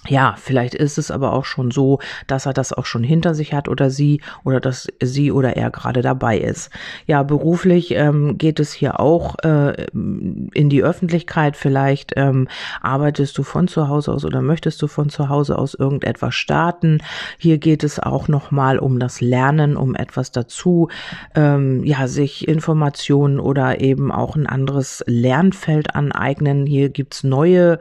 ja, 0.07 0.35
vielleicht 0.37 0.75
ist 0.75 0.97
es 0.97 1.11
aber 1.11 1.31
auch 1.31 1.45
schon 1.45 1.71
so, 1.71 1.99
dass 2.27 2.45
er 2.45 2.53
das 2.53 2.73
auch 2.73 2.85
schon 2.85 3.03
hinter 3.03 3.33
sich 3.33 3.53
hat 3.53 3.69
oder 3.69 3.89
sie 3.89 4.21
oder 4.43 4.59
dass 4.59 4.87
sie 5.01 5.31
oder 5.31 5.55
er 5.55 5.71
gerade 5.71 6.01
dabei 6.01 6.37
ist. 6.37 6.71
Ja, 7.07 7.23
beruflich 7.23 7.91
ähm, 7.91 8.37
geht 8.37 8.59
es 8.59 8.73
hier 8.73 8.99
auch 8.99 9.35
äh, 9.43 9.85
in 9.93 10.69
die 10.69 10.83
Öffentlichkeit. 10.83 11.55
Vielleicht 11.55 12.13
ähm, 12.17 12.49
arbeitest 12.81 13.37
du 13.37 13.43
von 13.43 13.69
zu 13.69 13.87
Hause 13.87 14.11
aus 14.11 14.25
oder 14.25 14.41
möchtest 14.41 14.81
du 14.81 14.87
von 14.87 15.07
zu 15.07 15.29
Hause 15.29 15.57
aus 15.57 15.73
irgendetwas 15.73 16.35
starten. 16.35 17.01
Hier 17.37 17.57
geht 17.57 17.83
es 17.83 17.99
auch 17.99 18.27
nochmal 18.27 18.79
um 18.79 18.99
das 18.99 19.21
Lernen, 19.21 19.77
um 19.77 19.95
etwas 19.95 20.31
dazu, 20.31 20.89
ähm, 21.33 21.83
ja, 21.85 22.07
sich 22.07 22.45
Informationen 22.47 23.39
oder 23.39 23.79
eben 23.79 24.11
auch 24.11 24.35
ein 24.35 24.47
anderes 24.47 25.01
Lernfeld 25.07 25.95
aneignen. 25.95 26.65
Hier 26.65 26.89
gibt's 26.89 27.23
neue 27.23 27.79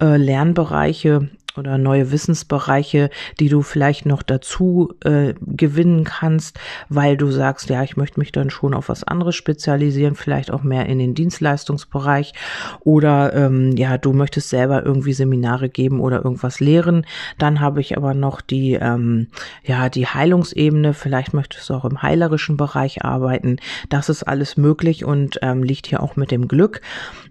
äh, 0.00 0.16
Lernbereiche 0.16 1.28
oder 1.58 1.78
neue 1.78 2.12
Wissensbereiche, 2.12 3.10
die 3.38 3.48
du 3.48 3.62
vielleicht 3.62 4.06
noch 4.06 4.22
dazu 4.22 4.94
äh, 5.04 5.34
gewinnen 5.40 6.04
kannst, 6.04 6.58
weil 6.88 7.16
du 7.16 7.30
sagst, 7.30 7.68
ja, 7.70 7.82
ich 7.82 7.96
möchte 7.96 8.20
mich 8.20 8.32
dann 8.32 8.50
schon 8.50 8.74
auf 8.74 8.88
was 8.88 9.04
anderes 9.04 9.34
spezialisieren, 9.34 10.14
vielleicht 10.14 10.50
auch 10.50 10.62
mehr 10.62 10.86
in 10.86 10.98
den 10.98 11.14
Dienstleistungsbereich 11.14 12.32
oder 12.80 13.34
ähm, 13.34 13.76
ja, 13.76 13.98
du 13.98 14.12
möchtest 14.12 14.48
selber 14.50 14.84
irgendwie 14.84 15.12
Seminare 15.12 15.68
geben 15.68 16.00
oder 16.00 16.24
irgendwas 16.24 16.60
lehren. 16.60 17.06
Dann 17.38 17.60
habe 17.60 17.80
ich 17.80 17.96
aber 17.96 18.14
noch 18.14 18.40
die 18.40 18.74
ähm, 18.74 19.28
ja 19.64 19.88
die 19.88 20.06
Heilungsebene. 20.06 20.94
Vielleicht 20.94 21.34
möchtest 21.34 21.68
du 21.70 21.74
auch 21.74 21.84
im 21.84 22.02
heilerischen 22.02 22.56
Bereich 22.56 23.04
arbeiten. 23.04 23.56
Das 23.88 24.08
ist 24.08 24.22
alles 24.22 24.56
möglich 24.56 25.04
und 25.04 25.38
ähm, 25.42 25.62
liegt 25.62 25.86
hier 25.86 26.02
auch 26.02 26.16
mit 26.16 26.30
dem 26.30 26.48
Glück. 26.48 26.80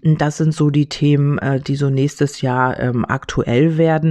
Das 0.02 0.36
sind 0.36 0.54
so 0.54 0.70
die 0.70 0.88
Themen, 0.88 1.38
äh, 1.38 1.60
die 1.60 1.76
so 1.76 1.90
nächstes 1.90 2.40
Jahr 2.40 2.78
ähm, 2.78 3.04
aktuell 3.04 3.76
werden 3.78 4.09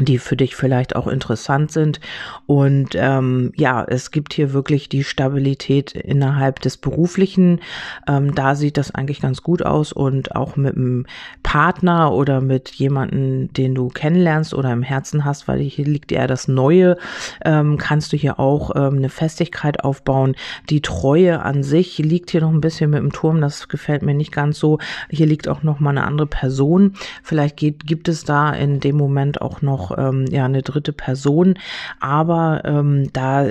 die 0.00 0.18
für 0.18 0.36
dich 0.36 0.54
vielleicht 0.54 0.96
auch 0.96 1.06
interessant 1.06 1.72
sind. 1.72 2.00
Und 2.46 2.90
ähm, 2.94 3.52
ja, 3.56 3.84
es 3.84 4.10
gibt 4.10 4.32
hier 4.32 4.52
wirklich 4.52 4.88
die 4.88 5.04
Stabilität 5.04 5.92
innerhalb 5.92 6.60
des 6.60 6.76
beruflichen. 6.76 7.60
Ähm, 8.06 8.34
da 8.34 8.54
sieht 8.54 8.76
das 8.76 8.94
eigentlich 8.94 9.20
ganz 9.20 9.42
gut 9.42 9.62
aus 9.62 9.92
und 9.92 10.36
auch 10.36 10.56
mit 10.56 10.76
einem 10.76 11.06
Partner 11.42 12.12
oder 12.12 12.40
mit 12.40 12.70
jemanden, 12.70 13.52
den 13.52 13.74
du 13.74 13.88
kennenlernst 13.88 14.54
oder 14.54 14.72
im 14.72 14.82
Herzen 14.82 15.24
hast, 15.24 15.48
weil 15.48 15.60
hier 15.60 15.84
liegt 15.84 16.12
eher 16.12 16.26
das 16.26 16.48
Neue, 16.48 16.96
ähm, 17.44 17.76
kannst 17.78 18.12
du 18.12 18.16
hier 18.16 18.38
auch 18.38 18.74
ähm, 18.76 18.98
eine 18.98 19.08
Festigkeit 19.08 19.84
aufbauen. 19.84 20.36
Die 20.70 20.82
Treue 20.82 21.42
an 21.42 21.62
sich 21.62 21.98
liegt 21.98 22.30
hier 22.30 22.40
noch 22.40 22.52
ein 22.52 22.60
bisschen 22.60 22.90
mit 22.90 23.00
dem 23.00 23.12
Turm. 23.12 23.40
Das 23.40 23.68
gefällt 23.68 24.02
mir 24.02 24.14
nicht 24.14 24.32
ganz 24.32 24.58
so. 24.58 24.78
Hier 25.10 25.26
liegt 25.26 25.48
auch 25.48 25.62
noch 25.62 25.80
mal 25.80 25.90
eine 25.90 26.04
andere 26.04 26.26
Person. 26.26 26.94
Vielleicht 27.22 27.56
geht, 27.56 27.86
gibt 27.86 28.08
es 28.08 28.24
da 28.24 28.52
in 28.52 28.80
dem 28.80 28.96
Moment 28.96 29.40
auch 29.40 29.62
noch 29.62 29.87
ähm, 29.96 30.26
ja 30.30 30.44
eine 30.44 30.62
dritte 30.62 30.92
Person. 30.92 31.58
Aber 32.00 32.62
ähm, 32.64 33.12
da 33.12 33.46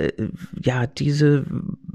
ja 0.60 0.86
diese 0.86 1.44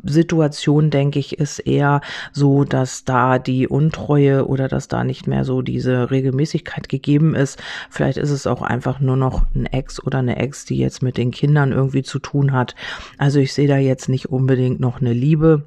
Situation, 0.03 0.89
denke 0.89 1.19
ich, 1.19 1.39
ist 1.39 1.59
eher 1.59 2.01
so, 2.33 2.65
dass 2.65 3.05
da 3.05 3.39
die 3.39 3.67
Untreue 3.67 4.47
oder 4.47 4.67
dass 4.67 4.89
da 4.89 5.03
nicht 5.03 5.27
mehr 5.27 5.45
so 5.45 5.61
diese 5.61 6.11
Regelmäßigkeit 6.11 6.89
gegeben 6.89 7.35
ist. 7.35 7.61
Vielleicht 7.89 8.17
ist 8.17 8.31
es 8.31 8.45
auch 8.45 8.61
einfach 8.61 8.99
nur 8.99 9.15
noch 9.15 9.45
ein 9.55 9.65
Ex 9.65 10.03
oder 10.03 10.19
eine 10.19 10.37
Ex, 10.37 10.65
die 10.65 10.77
jetzt 10.77 11.01
mit 11.01 11.17
den 11.17 11.31
Kindern 11.31 11.71
irgendwie 11.71 12.03
zu 12.03 12.19
tun 12.19 12.51
hat. 12.51 12.75
Also 13.17 13.39
ich 13.39 13.53
sehe 13.53 13.67
da 13.67 13.77
jetzt 13.77 14.09
nicht 14.09 14.29
unbedingt 14.29 14.81
noch 14.81 14.99
eine 14.99 15.13
Liebe. 15.13 15.63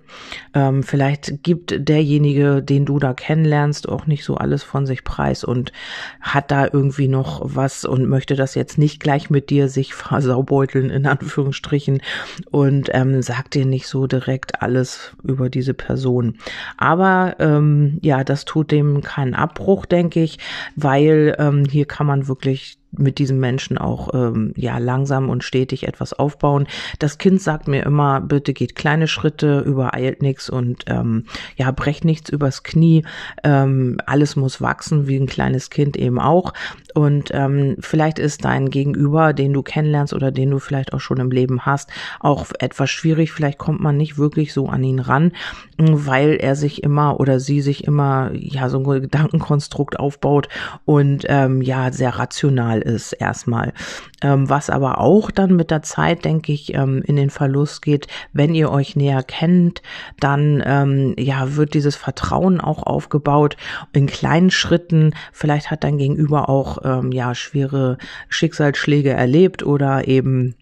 Ähm, 0.52 0.83
vielleicht 0.83 1.43
gibt 1.43 1.88
derjenige, 1.88 2.62
den 2.62 2.85
du 2.85 2.99
da 2.99 3.14
kennenlernst, 3.14 3.88
auch 3.88 4.07
nicht 4.07 4.25
so 4.25 4.35
alles 4.35 4.62
von 4.62 4.85
sich 4.85 5.02
preis 5.02 5.45
und 5.45 5.73
hat 6.21 6.50
da 6.50 6.69
irgendwie 6.71 7.09
noch 7.09 7.40
was 7.43 7.87
und 7.87 8.07
möchte 8.07 8.37
das 8.37 8.55
jetzt 8.55 8.76
nicht 8.76 9.00
gleich 9.00 9.31
mit 9.31 9.49
dir 9.49 9.69
sich 9.69 9.95
versaubeuteln, 10.07 10.90
in 10.90 11.07
Anführungsstrichen, 11.07 12.02
und 12.50 12.90
ähm, 12.93 13.23
sagt 13.23 13.55
dir 13.55 13.64
nicht 13.64 13.87
so 13.87 14.07
direkt, 14.07 14.25
direkt 14.26 14.62
alles 14.62 15.12
über 15.23 15.49
diese 15.49 15.75
Person. 15.75 16.38
Aber 16.76 17.37
ähm, 17.38 17.99
ja, 18.02 18.25
das 18.25 18.45
tut 18.45 18.71
dem 18.71 19.02
keinen 19.02 19.35
Abbruch, 19.35 19.87
denke 19.87 20.23
ich, 20.23 20.38
weil 20.75 21.37
ähm, 21.38 21.64
hier 21.64 21.87
kann 21.87 22.06
man 22.06 22.28
wirklich 22.28 22.78
mit 22.99 23.18
diesem 23.18 23.38
Menschen 23.38 23.78
auch 23.78 24.14
ähm, 24.14 24.52
ja 24.56 24.78
langsam 24.78 25.28
und 25.28 25.45
stetig 25.45 25.87
etwas 25.87 26.12
aufbauen. 26.12 26.66
Das 26.99 27.18
Kind 27.18 27.40
sagt 27.42 27.68
mir 27.68 27.85
immer, 27.85 28.21
bitte 28.21 28.52
geht 28.52 28.75
kleine 28.75 29.09
Schritte, 29.09 29.61
übereilt 29.61 30.23
nichts 30.23 30.49
und 30.49 30.85
ähm, 30.87 31.25
ja, 31.56 31.71
brecht 31.71 32.04
nichts 32.04 32.30
übers 32.30 32.62
Knie. 32.62 33.04
Ähm, 33.45 33.99
alles 34.06 34.37
muss 34.37 34.61
wachsen, 34.61 35.06
wie 35.06 35.16
ein 35.16 35.26
kleines 35.26 35.71
Kind 35.71 35.97
eben 35.97 36.18
auch. 36.18 36.52
Und 36.97 37.31
ähm, 37.35 37.76
vielleicht 37.79 38.19
ist 38.19 38.47
dein 38.47 38.71
Gegenüber, 38.71 39.35
den 39.35 39.53
du 39.53 39.62
kennenlernst 39.62 40.15
oder 40.15 40.31
den 40.31 40.50
du 40.50 40.59
vielleicht 40.59 40.95
auch 40.95 41.00
schon 41.00 41.19
im 41.19 41.31
Leben 41.31 41.67
hast, 41.67 41.91
auch 42.21 42.47
etwas 42.59 42.88
schwierig. 42.88 43.33
Vielleicht 43.33 43.59
kommt 43.59 43.81
man 43.81 43.99
nicht 43.99 44.17
wirklich 44.17 44.55
so 44.55 44.71
an 44.71 44.83
ihn 44.83 44.99
ran, 44.99 45.33
weil 45.76 46.37
er 46.41 46.57
sich 46.57 46.83
immer 46.83 47.21
oder 47.21 47.38
sie 47.38 47.61
sich 47.61 47.85
immer 47.85 48.31
ja 48.33 48.71
so 48.71 48.79
ein 48.79 49.03
Gedankenkonstrukt 49.03 50.00
aufbaut 50.00 50.49
und 50.87 51.26
ähm, 51.29 51.61
ja 51.61 51.93
sehr 51.93 52.19
rational 52.19 52.81
ist 52.81 53.12
erstmal. 53.12 53.75
Ähm, 54.23 54.49
was 54.49 54.71
aber 54.71 54.99
auch 54.99 55.31
dann 55.31 55.55
mit 55.55 55.71
der 55.71 55.83
Zeit, 55.83 56.25
denke 56.25 56.50
ich, 56.50 56.73
ähm, 56.73 57.03
in 57.05 57.17
den 57.17 57.29
Verlust 57.29 57.83
geht, 57.83 58.07
wenn 58.33 58.55
ihr 58.55 58.71
euch 58.71 58.97
näher 58.97 59.23
kennt, 59.23 59.83
dann 60.19 60.62
ähm, 60.65 61.15
ja 61.19 61.57
wird 61.57 61.75
dieses 61.75 61.95
Vertrauen 61.95 62.59
auch 62.59 62.85
aufgebaut 62.85 63.59
in 63.93 64.07
kleinen 64.07 64.50
Schritten. 64.50 65.12
Vielleicht 65.33 65.71
hat 65.71 65.85
dein 65.85 65.99
Gegenüber 65.99 66.49
auch 66.49 66.79
ähm, 66.87 67.12
ja 67.12 67.35
schwere 67.35 67.99
Schicksalsschläge 68.28 69.11
erlebt 69.11 69.64
oder 69.64 70.07
eben 70.09 70.55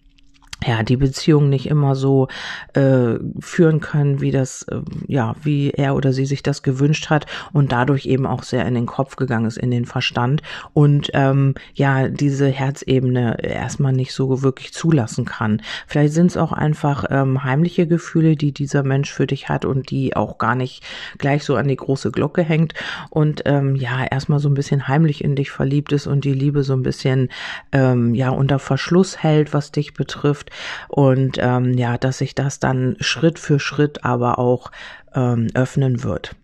ja, 0.63 0.83
die 0.83 0.97
Beziehung 0.97 1.49
nicht 1.49 1.67
immer 1.67 1.95
so 1.95 2.27
äh, 2.73 3.15
führen 3.39 3.81
können, 3.81 4.21
wie 4.21 4.31
das, 4.31 4.63
äh, 4.63 4.79
ja, 5.07 5.35
wie 5.43 5.71
er 5.71 5.95
oder 5.95 6.13
sie 6.13 6.25
sich 6.25 6.43
das 6.43 6.63
gewünscht 6.63 7.09
hat 7.09 7.25
und 7.53 7.71
dadurch 7.71 8.05
eben 8.05 8.25
auch 8.25 8.43
sehr 8.43 8.65
in 8.65 8.73
den 8.73 8.85
Kopf 8.85 9.15
gegangen 9.15 9.45
ist, 9.45 9.57
in 9.57 9.69
den 9.69 9.85
Verstand 9.85 10.41
und 10.73 11.11
ähm, 11.13 11.55
ja, 11.73 12.07
diese 12.07 12.47
Herzebene 12.47 13.43
erstmal 13.43 13.93
nicht 13.93 14.13
so 14.13 14.41
wirklich 14.41 14.73
zulassen 14.73 15.25
kann. 15.25 15.61
Vielleicht 15.87 16.13
sind 16.13 16.27
es 16.27 16.37
auch 16.37 16.51
einfach 16.51 17.05
ähm, 17.09 17.43
heimliche 17.43 17.85
Gefühle, 17.85 18.35
die 18.35 18.51
dieser 18.51 18.83
Mensch 18.83 19.11
für 19.11 19.27
dich 19.27 19.49
hat 19.49 19.65
und 19.65 19.91
die 19.91 20.15
auch 20.15 20.37
gar 20.37 20.55
nicht 20.55 20.83
gleich 21.17 21.43
so 21.43 21.55
an 21.55 21.67
die 21.67 21.75
große 21.75 22.11
Glocke 22.11 22.43
hängt 22.43 22.73
und 23.09 23.43
ähm, 23.45 23.75
ja, 23.75 24.05
erstmal 24.05 24.39
so 24.39 24.49
ein 24.49 24.55
bisschen 24.55 24.87
heimlich 24.87 25.23
in 25.23 25.35
dich 25.35 25.51
verliebt 25.51 25.91
ist 25.91 26.07
und 26.07 26.23
die 26.25 26.33
Liebe 26.33 26.63
so 26.63 26.73
ein 26.73 26.83
bisschen 26.83 27.29
ähm, 27.71 28.15
ja 28.15 28.29
unter 28.29 28.57
Verschluss 28.57 29.21
hält, 29.21 29.53
was 29.53 29.71
dich 29.71 29.93
betrifft 29.93 30.44
Zukunft 30.45 30.51
und 30.87 31.37
ähm, 31.39 31.73
ja, 31.73 31.97
dass 31.97 32.19
sich 32.19 32.35
das 32.35 32.59
dann 32.59 32.95
Schritt 32.99 33.39
für 33.39 33.59
Schritt 33.59 34.03
aber 34.03 34.39
auch 34.39 34.71
ähm, 35.13 35.47
öffnen 35.53 36.03
wird. 36.03 36.35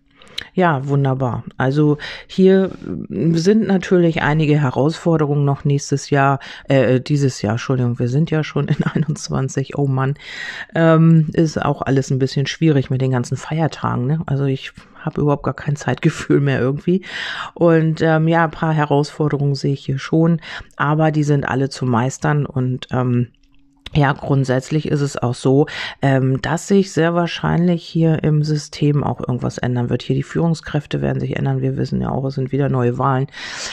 Ja, 0.54 0.86
wunderbar. 0.88 1.44
Also 1.56 1.98
hier 2.26 2.72
sind 3.08 3.66
natürlich 3.66 4.22
einige 4.22 4.60
Herausforderungen 4.60 5.44
noch 5.44 5.64
nächstes 5.64 6.10
Jahr, 6.10 6.40
äh, 6.68 7.00
dieses 7.00 7.42
Jahr, 7.42 7.52
Entschuldigung, 7.52 7.98
wir 7.98 8.08
sind 8.08 8.30
ja 8.30 8.42
schon 8.42 8.68
in 8.68 8.82
21, 8.92 9.78
oh 9.78 9.86
Mann, 9.86 10.14
ähm, 10.74 11.28
ist 11.32 11.62
auch 11.62 11.80
alles 11.82 12.10
ein 12.10 12.18
bisschen 12.18 12.46
schwierig 12.46 12.90
mit 12.90 13.00
den 13.00 13.12
ganzen 13.12 13.36
Feiertagen. 13.36 14.06
Ne? 14.06 14.20
Also 14.26 14.44
ich 14.44 14.72
habe 15.00 15.20
überhaupt 15.20 15.44
gar 15.44 15.54
kein 15.54 15.76
Zeitgefühl 15.76 16.40
mehr 16.40 16.60
irgendwie. 16.60 17.02
Und 17.54 18.02
ähm, 18.02 18.28
ja, 18.28 18.44
ein 18.44 18.50
paar 18.50 18.72
Herausforderungen 18.72 19.54
sehe 19.54 19.72
ich 19.72 19.84
hier 19.84 19.98
schon, 19.98 20.40
aber 20.76 21.10
die 21.10 21.24
sind 21.24 21.48
alle 21.48 21.68
zu 21.70 21.84
meistern 21.86 22.46
und 22.46 22.88
ähm, 22.90 23.28
ja, 23.94 24.12
grundsätzlich 24.12 24.88
ist 24.88 25.02
es 25.02 25.16
auch 25.18 25.34
so, 25.34 25.66
ähm, 26.00 26.40
dass 26.40 26.66
sich 26.66 26.92
sehr 26.92 27.14
wahrscheinlich 27.14 27.84
hier 27.84 28.24
im 28.24 28.42
System 28.42 29.04
auch 29.04 29.20
irgendwas 29.20 29.58
ändern 29.58 29.90
wird. 29.90 30.02
Hier 30.02 30.16
die 30.16 30.22
Führungskräfte 30.22 31.02
werden 31.02 31.20
sich 31.20 31.36
ändern. 31.36 31.60
Wir 31.60 31.76
wissen 31.76 32.00
ja 32.00 32.10
auch, 32.10 32.24
es 32.24 32.36
sind 32.36 32.52
wieder 32.52 32.70
neue 32.70 32.96
Wahlen. 32.96 33.26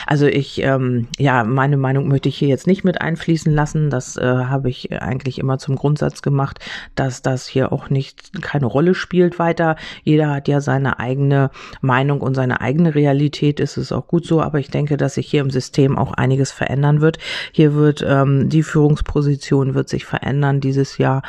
Also 0.08 0.26
ich, 0.28 0.62
ähm, 0.62 1.08
ja, 1.18 1.46
meine 1.46 1.78
Meinung 1.78 2.10
möchte 2.10 2.28
ich 2.28 2.38
hier 2.38 2.50
jetzt 2.50 2.68
nicht 2.68 2.84
mit 2.84 3.00
einfließen 3.00 3.54
lassen. 3.54 3.90
Das 3.90 4.18
äh, 4.18 4.24
habe 4.24 4.70
ich 4.70 4.92
eigentlich 5.02 5.40
immer 5.40 5.58
zum 5.58 5.78
Grundsatz 5.78 6.22
gemacht, 6.22 6.60
dass 6.96 7.22
das 7.22 7.48
hier 7.48 7.72
auch 7.72 7.90
nicht 7.90 8.42
keine 8.42 8.66
Rolle 8.66 8.96
spielt 8.96 9.40
weiter. 9.40 9.78
Jeder 10.04 10.32
hat 10.32 10.50
ja 10.50 10.60
seine 10.60 11.00
eigene 11.00 11.50
Meinung 11.80 12.20
und 12.20 12.36
seine 12.36 12.60
eigene 12.60 12.94
Realität. 12.94 13.62
Ist 13.62 13.78
es 13.78 13.94
auch 13.94 14.08
gut 14.08 14.26
so. 14.26 14.42
Aber 14.42 14.60
ich 14.60 14.70
denke, 14.70 14.98
dass 14.98 15.14
sich 15.14 15.30
hier 15.30 15.42
im 15.42 15.50
System 15.50 15.98
auch 15.98 16.12
einiges 16.12 16.52
verändern 16.52 17.00
wird. 17.00 17.20
Hier 17.54 17.74
wird 17.74 18.04
ähm, 18.06 18.50
die 18.50 18.64
Führungsposition 18.64 19.76
wird 19.76 19.88
sich 19.88 20.09
verändern 20.10 20.60
dieses 20.60 20.98
Jahr. 20.98 21.22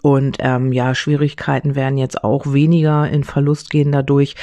Und 0.00 0.38
ähm, 0.40 0.72
ja, 0.72 0.94
Schwierigkeiten 0.94 1.74
werden 1.74 1.98
jetzt 1.98 2.24
auch 2.24 2.52
weniger 2.52 3.08
in 3.08 3.24
Verlust 3.24 3.70
gehen 3.70 3.92
dadurch. 3.92 4.36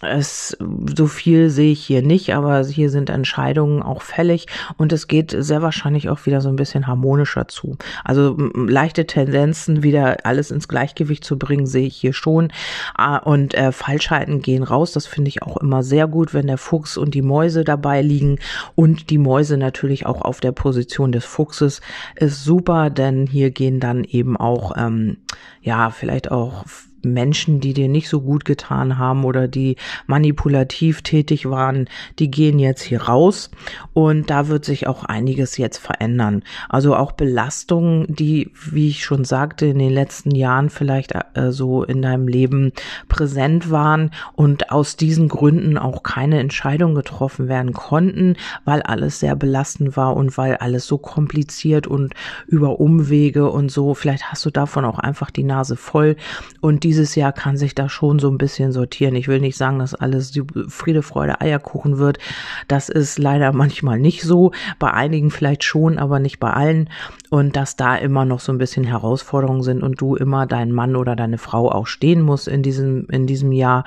Es, 0.00 0.56
so 0.96 1.06
viel 1.08 1.50
sehe 1.50 1.72
ich 1.72 1.84
hier 1.84 2.02
nicht, 2.02 2.32
aber 2.34 2.64
hier 2.64 2.88
sind 2.88 3.10
Entscheidungen 3.10 3.82
auch 3.82 4.02
fällig 4.02 4.46
und 4.76 4.92
es 4.92 5.08
geht 5.08 5.34
sehr 5.36 5.60
wahrscheinlich 5.60 6.08
auch 6.08 6.24
wieder 6.24 6.40
so 6.40 6.48
ein 6.48 6.56
bisschen 6.56 6.86
harmonischer 6.86 7.48
zu. 7.48 7.76
Also 8.04 8.36
leichte 8.54 9.06
Tendenzen, 9.06 9.82
wieder 9.82 10.18
alles 10.24 10.52
ins 10.52 10.68
Gleichgewicht 10.68 11.24
zu 11.24 11.36
bringen, 11.36 11.66
sehe 11.66 11.86
ich 11.86 11.96
hier 11.96 12.12
schon. 12.12 12.52
Ah, 12.94 13.16
und 13.16 13.54
äh, 13.54 13.72
Falschheiten 13.72 14.40
gehen 14.40 14.62
raus. 14.62 14.92
Das 14.92 15.06
finde 15.06 15.30
ich 15.30 15.42
auch 15.42 15.56
immer 15.56 15.82
sehr 15.82 16.06
gut, 16.06 16.32
wenn 16.32 16.46
der 16.46 16.58
Fuchs 16.58 16.96
und 16.96 17.14
die 17.14 17.22
Mäuse 17.22 17.64
dabei 17.64 18.00
liegen 18.00 18.38
und 18.76 19.10
die 19.10 19.18
Mäuse 19.18 19.56
natürlich 19.56 20.06
auch 20.06 20.22
auf 20.22 20.40
der 20.40 20.52
Position 20.52 21.10
des 21.10 21.24
Fuchses 21.24 21.80
ist 22.14 22.44
super, 22.44 22.90
denn 22.90 23.26
hier 23.26 23.50
gehen 23.50 23.80
dann 23.80 24.04
eben 24.04 24.36
auch, 24.36 24.72
ähm, 24.76 25.18
ja, 25.60 25.90
vielleicht 25.90 26.30
auch 26.30 26.64
Menschen, 27.02 27.60
die 27.60 27.74
dir 27.74 27.88
nicht 27.88 28.08
so 28.08 28.20
gut 28.20 28.44
getan 28.44 28.98
haben 28.98 29.24
oder 29.24 29.48
die 29.48 29.76
manipulativ 30.06 31.02
tätig 31.02 31.48
waren, 31.48 31.88
die 32.18 32.30
gehen 32.30 32.58
jetzt 32.58 32.82
hier 32.82 33.02
raus 33.02 33.50
und 33.92 34.30
da 34.30 34.48
wird 34.48 34.64
sich 34.64 34.86
auch 34.86 35.04
einiges 35.04 35.56
jetzt 35.56 35.78
verändern. 35.78 36.42
Also 36.68 36.94
auch 36.96 37.12
Belastungen, 37.12 38.06
die, 38.08 38.52
wie 38.70 38.88
ich 38.88 39.04
schon 39.04 39.24
sagte, 39.24 39.66
in 39.66 39.78
den 39.78 39.92
letzten 39.92 40.34
Jahren 40.34 40.70
vielleicht 40.70 41.12
äh, 41.34 41.52
so 41.52 41.84
in 41.84 42.02
deinem 42.02 42.28
Leben 42.28 42.72
präsent 43.08 43.70
waren 43.70 44.10
und 44.34 44.70
aus 44.70 44.96
diesen 44.96 45.28
Gründen 45.28 45.78
auch 45.78 46.02
keine 46.02 46.40
Entscheidung 46.40 46.94
getroffen 46.94 47.48
werden 47.48 47.72
konnten, 47.72 48.36
weil 48.64 48.82
alles 48.82 49.20
sehr 49.20 49.36
belastend 49.36 49.96
war 49.96 50.16
und 50.16 50.36
weil 50.38 50.56
alles 50.56 50.86
so 50.86 50.98
kompliziert 50.98 51.86
und 51.86 52.14
über 52.46 52.80
Umwege 52.80 53.50
und 53.50 53.70
so. 53.70 53.94
Vielleicht 53.94 54.30
hast 54.30 54.44
du 54.44 54.50
davon 54.50 54.84
auch 54.84 54.98
einfach 54.98 55.30
die 55.30 55.44
Nase 55.44 55.76
voll 55.76 56.16
und 56.60 56.84
dieses 56.88 57.16
Jahr 57.16 57.34
kann 57.34 57.58
sich 57.58 57.74
da 57.74 57.90
schon 57.90 58.18
so 58.18 58.30
ein 58.30 58.38
bisschen 58.38 58.72
sortieren. 58.72 59.14
Ich 59.14 59.28
will 59.28 59.40
nicht 59.40 59.58
sagen, 59.58 59.78
dass 59.78 59.94
alles 59.94 60.32
Friede, 60.68 61.02
Freude, 61.02 61.42
Eierkuchen 61.42 61.98
wird. 61.98 62.18
Das 62.66 62.88
ist 62.88 63.18
leider 63.18 63.52
manchmal 63.52 63.98
nicht 63.98 64.22
so. 64.22 64.52
Bei 64.78 64.94
einigen 64.94 65.30
vielleicht 65.30 65.64
schon, 65.64 65.98
aber 65.98 66.18
nicht 66.18 66.40
bei 66.40 66.50
allen. 66.50 66.88
Und 67.28 67.56
dass 67.56 67.76
da 67.76 67.94
immer 67.94 68.24
noch 68.24 68.40
so 68.40 68.52
ein 68.52 68.58
bisschen 68.58 68.84
Herausforderungen 68.84 69.62
sind 69.62 69.82
und 69.82 70.00
du 70.00 70.16
immer 70.16 70.46
deinen 70.46 70.72
Mann 70.72 70.96
oder 70.96 71.14
deine 71.14 71.36
Frau 71.36 71.70
auch 71.70 71.86
stehen 71.86 72.22
musst 72.22 72.48
in 72.48 72.62
diesem, 72.62 73.06
in 73.10 73.26
diesem 73.26 73.52
Jahr 73.52 73.84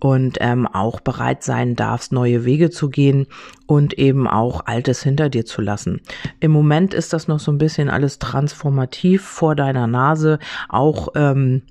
und 0.00 0.38
ähm, 0.40 0.66
auch 0.66 0.98
bereit 0.98 1.44
sein 1.44 1.76
darfst, 1.76 2.10
neue 2.10 2.44
Wege 2.44 2.70
zu 2.70 2.90
gehen 2.90 3.28
und 3.66 3.96
eben 3.96 4.26
auch 4.26 4.66
Altes 4.66 5.04
hinter 5.04 5.28
dir 5.28 5.46
zu 5.46 5.62
lassen. 5.62 6.00
Im 6.40 6.50
Moment 6.50 6.94
ist 6.94 7.12
das 7.12 7.28
noch 7.28 7.38
so 7.38 7.52
ein 7.52 7.58
bisschen 7.58 7.88
alles 7.88 8.18
transformativ 8.18 9.22
vor 9.22 9.54
deiner 9.54 9.86
Nase, 9.86 10.40
auch 10.68 11.10
ähm, 11.14 11.62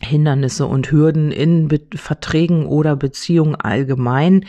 Hindernisse 0.00 0.66
und 0.66 0.90
Hürden 0.90 1.30
in 1.30 1.68
Be 1.68 1.80
Verträgen 1.94 2.66
oder 2.66 2.96
Beziehungen 2.96 3.54
allgemein 3.54 4.44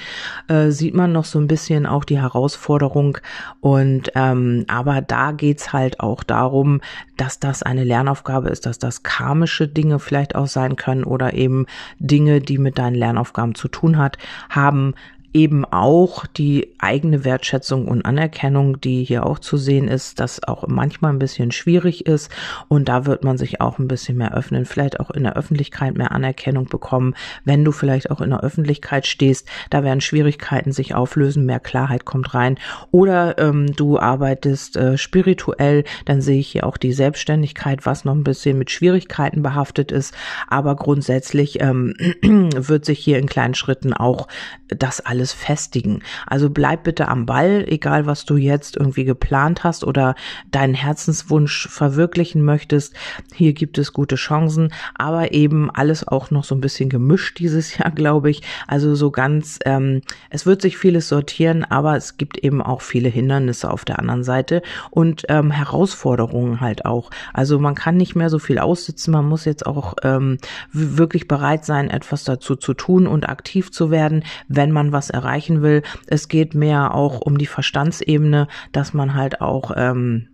äh, 0.47 0.69
sieht 0.69 0.93
man 0.93 1.11
noch 1.11 1.25
so 1.25 1.39
ein 1.39 1.47
bisschen 1.47 1.85
auch 1.85 2.03
die 2.03 2.19
Herausforderung. 2.19 3.17
Und 3.61 4.11
ähm, 4.15 4.65
aber 4.67 5.01
da 5.01 5.31
geht's 5.31 5.71
halt 5.71 5.99
auch 5.99 6.23
darum, 6.23 6.81
dass 7.17 7.39
das 7.39 7.63
eine 7.63 7.83
Lernaufgabe 7.83 8.49
ist, 8.49 8.65
dass 8.65 8.79
das 8.79 9.03
karmische 9.03 9.67
Dinge 9.67 9.99
vielleicht 9.99 10.35
auch 10.35 10.47
sein 10.47 10.75
können 10.75 11.03
oder 11.03 11.33
eben 11.33 11.65
Dinge, 11.99 12.41
die 12.41 12.57
mit 12.57 12.77
deinen 12.77 12.95
Lernaufgaben 12.95 13.55
zu 13.55 13.67
tun 13.67 13.97
hat, 13.97 14.17
haben, 14.49 14.93
eben 15.35 15.65
auch 15.65 16.25
die 16.25 16.73
eigene 16.79 17.25
Wertschätzung 17.25 17.89
und 17.89 18.05
Anerkennung, 18.05 18.79
die 18.79 19.03
hier 19.03 19.25
auch 19.25 19.37
zu 19.37 19.57
sehen 19.57 19.89
ist, 19.89 20.21
das 20.21 20.41
auch 20.47 20.65
manchmal 20.67 21.11
ein 21.11 21.19
bisschen 21.19 21.51
schwierig 21.51 22.05
ist. 22.05 22.31
Und 22.69 22.87
da 22.87 23.05
wird 23.05 23.25
man 23.25 23.37
sich 23.37 23.59
auch 23.59 23.77
ein 23.77 23.89
bisschen 23.89 24.17
mehr 24.17 24.33
öffnen, 24.33 24.65
vielleicht 24.65 25.01
auch 25.01 25.11
in 25.11 25.23
der 25.23 25.35
Öffentlichkeit 25.35 25.97
mehr 25.97 26.13
Anerkennung 26.13 26.67
bekommen, 26.67 27.15
wenn 27.43 27.65
du 27.65 27.73
vielleicht 27.73 28.11
auch 28.11 28.21
in 28.21 28.29
der 28.29 28.43
Öffentlichkeit 28.43 29.05
stehst. 29.05 29.49
Da 29.69 29.83
werden 29.83 29.99
Schwierigkeiten 29.99 30.71
sich 30.71 30.95
auflösen, 30.95 31.45
mehr 31.45 31.59
Klarheit 31.59 32.05
kommt 32.05 32.33
rein. 32.33 32.57
Oder 32.91 33.37
ähm, 33.37 33.75
du 33.75 33.99
arbeitest 33.99 34.77
äh, 34.77 34.97
spirituell, 34.97 35.83
dann 36.05 36.21
sehe 36.21 36.39
ich 36.39 36.47
hier 36.47 36.65
auch 36.65 36.77
die 36.77 36.93
Selbstständigkeit, 36.93 37.85
was 37.85 38.05
noch 38.05 38.15
ein 38.15 38.23
bisschen 38.23 38.57
mit 38.57 38.71
Schwierigkeiten 38.71 39.41
behaftet 39.43 39.91
ist. 39.91 40.13
Aber 40.47 40.77
grundsätzlich 40.77 41.61
ähm, 41.61 41.93
wird 42.21 42.85
sich 42.85 42.99
hier 42.99 43.19
in 43.19 43.27
kleinen 43.27 43.53
Schritten 43.53 43.91
auch 43.93 44.29
das 44.69 45.01
alles 45.01 45.24
alles 45.25 45.33
festigen. 45.33 46.03
Also 46.27 46.51
bleib 46.51 46.83
bitte 46.83 47.07
am 47.07 47.25
Ball, 47.25 47.65
egal 47.67 48.05
was 48.05 48.25
du 48.25 48.37
jetzt 48.37 48.77
irgendwie 48.77 49.05
geplant 49.05 49.63
hast 49.63 49.83
oder 49.83 50.13
deinen 50.51 50.75
Herzenswunsch 50.75 51.67
verwirklichen 51.67 52.43
möchtest. 52.43 52.93
Hier 53.33 53.53
gibt 53.53 53.79
es 53.79 53.91
gute 53.91 54.17
Chancen, 54.17 54.71
aber 54.93 55.33
eben 55.33 55.71
alles 55.71 56.07
auch 56.07 56.29
noch 56.29 56.43
so 56.43 56.53
ein 56.53 56.61
bisschen 56.61 56.89
gemischt 56.89 57.39
dieses 57.39 57.75
Jahr, 57.79 57.89
glaube 57.89 58.29
ich. 58.29 58.43
Also 58.67 58.93
so 58.93 59.09
ganz, 59.09 59.57
ähm, 59.65 60.01
es 60.29 60.45
wird 60.45 60.61
sich 60.61 60.77
vieles 60.77 61.09
sortieren, 61.09 61.63
aber 61.63 61.95
es 61.95 62.17
gibt 62.17 62.37
eben 62.37 62.61
auch 62.61 62.81
viele 62.81 63.09
Hindernisse 63.09 63.71
auf 63.71 63.83
der 63.83 63.97
anderen 63.97 64.23
Seite 64.23 64.61
und 64.91 65.23
ähm, 65.29 65.49
Herausforderungen 65.49 66.61
halt 66.61 66.85
auch. 66.85 67.09
Also 67.33 67.57
man 67.57 67.73
kann 67.73 67.97
nicht 67.97 68.15
mehr 68.15 68.29
so 68.29 68.37
viel 68.37 68.59
aussitzen, 68.59 69.11
man 69.11 69.25
muss 69.25 69.45
jetzt 69.45 69.65
auch 69.65 69.95
ähm, 70.03 70.37
wirklich 70.71 71.27
bereit 71.27 71.65
sein, 71.65 71.89
etwas 71.89 72.25
dazu 72.25 72.55
zu 72.55 72.75
tun 72.75 73.07
und 73.07 73.27
aktiv 73.27 73.71
zu 73.71 73.89
werden, 73.89 74.23
wenn 74.47 74.71
man 74.71 74.91
was 74.91 75.09
erreichen 75.15 75.61
will. 75.61 75.81
Es 76.07 76.27
geht 76.27 76.53
mehr 76.53 76.93
auch 76.93 77.21
um 77.21 77.37
die 77.37 77.47
Verstandsebene, 77.47 78.47
dass 78.71 78.93
man 78.93 79.15
halt 79.15 79.41
auch 79.41 79.71
ähm, 79.75 80.27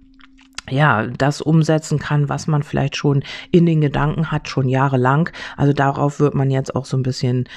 ja, 0.69 1.07
das 1.07 1.41
umsetzen 1.41 1.99
kann, 1.99 2.29
was 2.29 2.47
man 2.47 2.63
vielleicht 2.63 2.95
schon 2.95 3.23
in 3.51 3.65
den 3.65 3.81
Gedanken 3.81 4.31
hat, 4.31 4.47
schon 4.47 4.69
jahrelang. 4.69 5.29
Also 5.57 5.73
darauf 5.73 6.19
wird 6.19 6.33
man 6.33 6.51
jetzt 6.51 6.75
auch 6.75 6.85
so 6.85 6.97
ein 6.97 7.03
bisschen, 7.03 7.47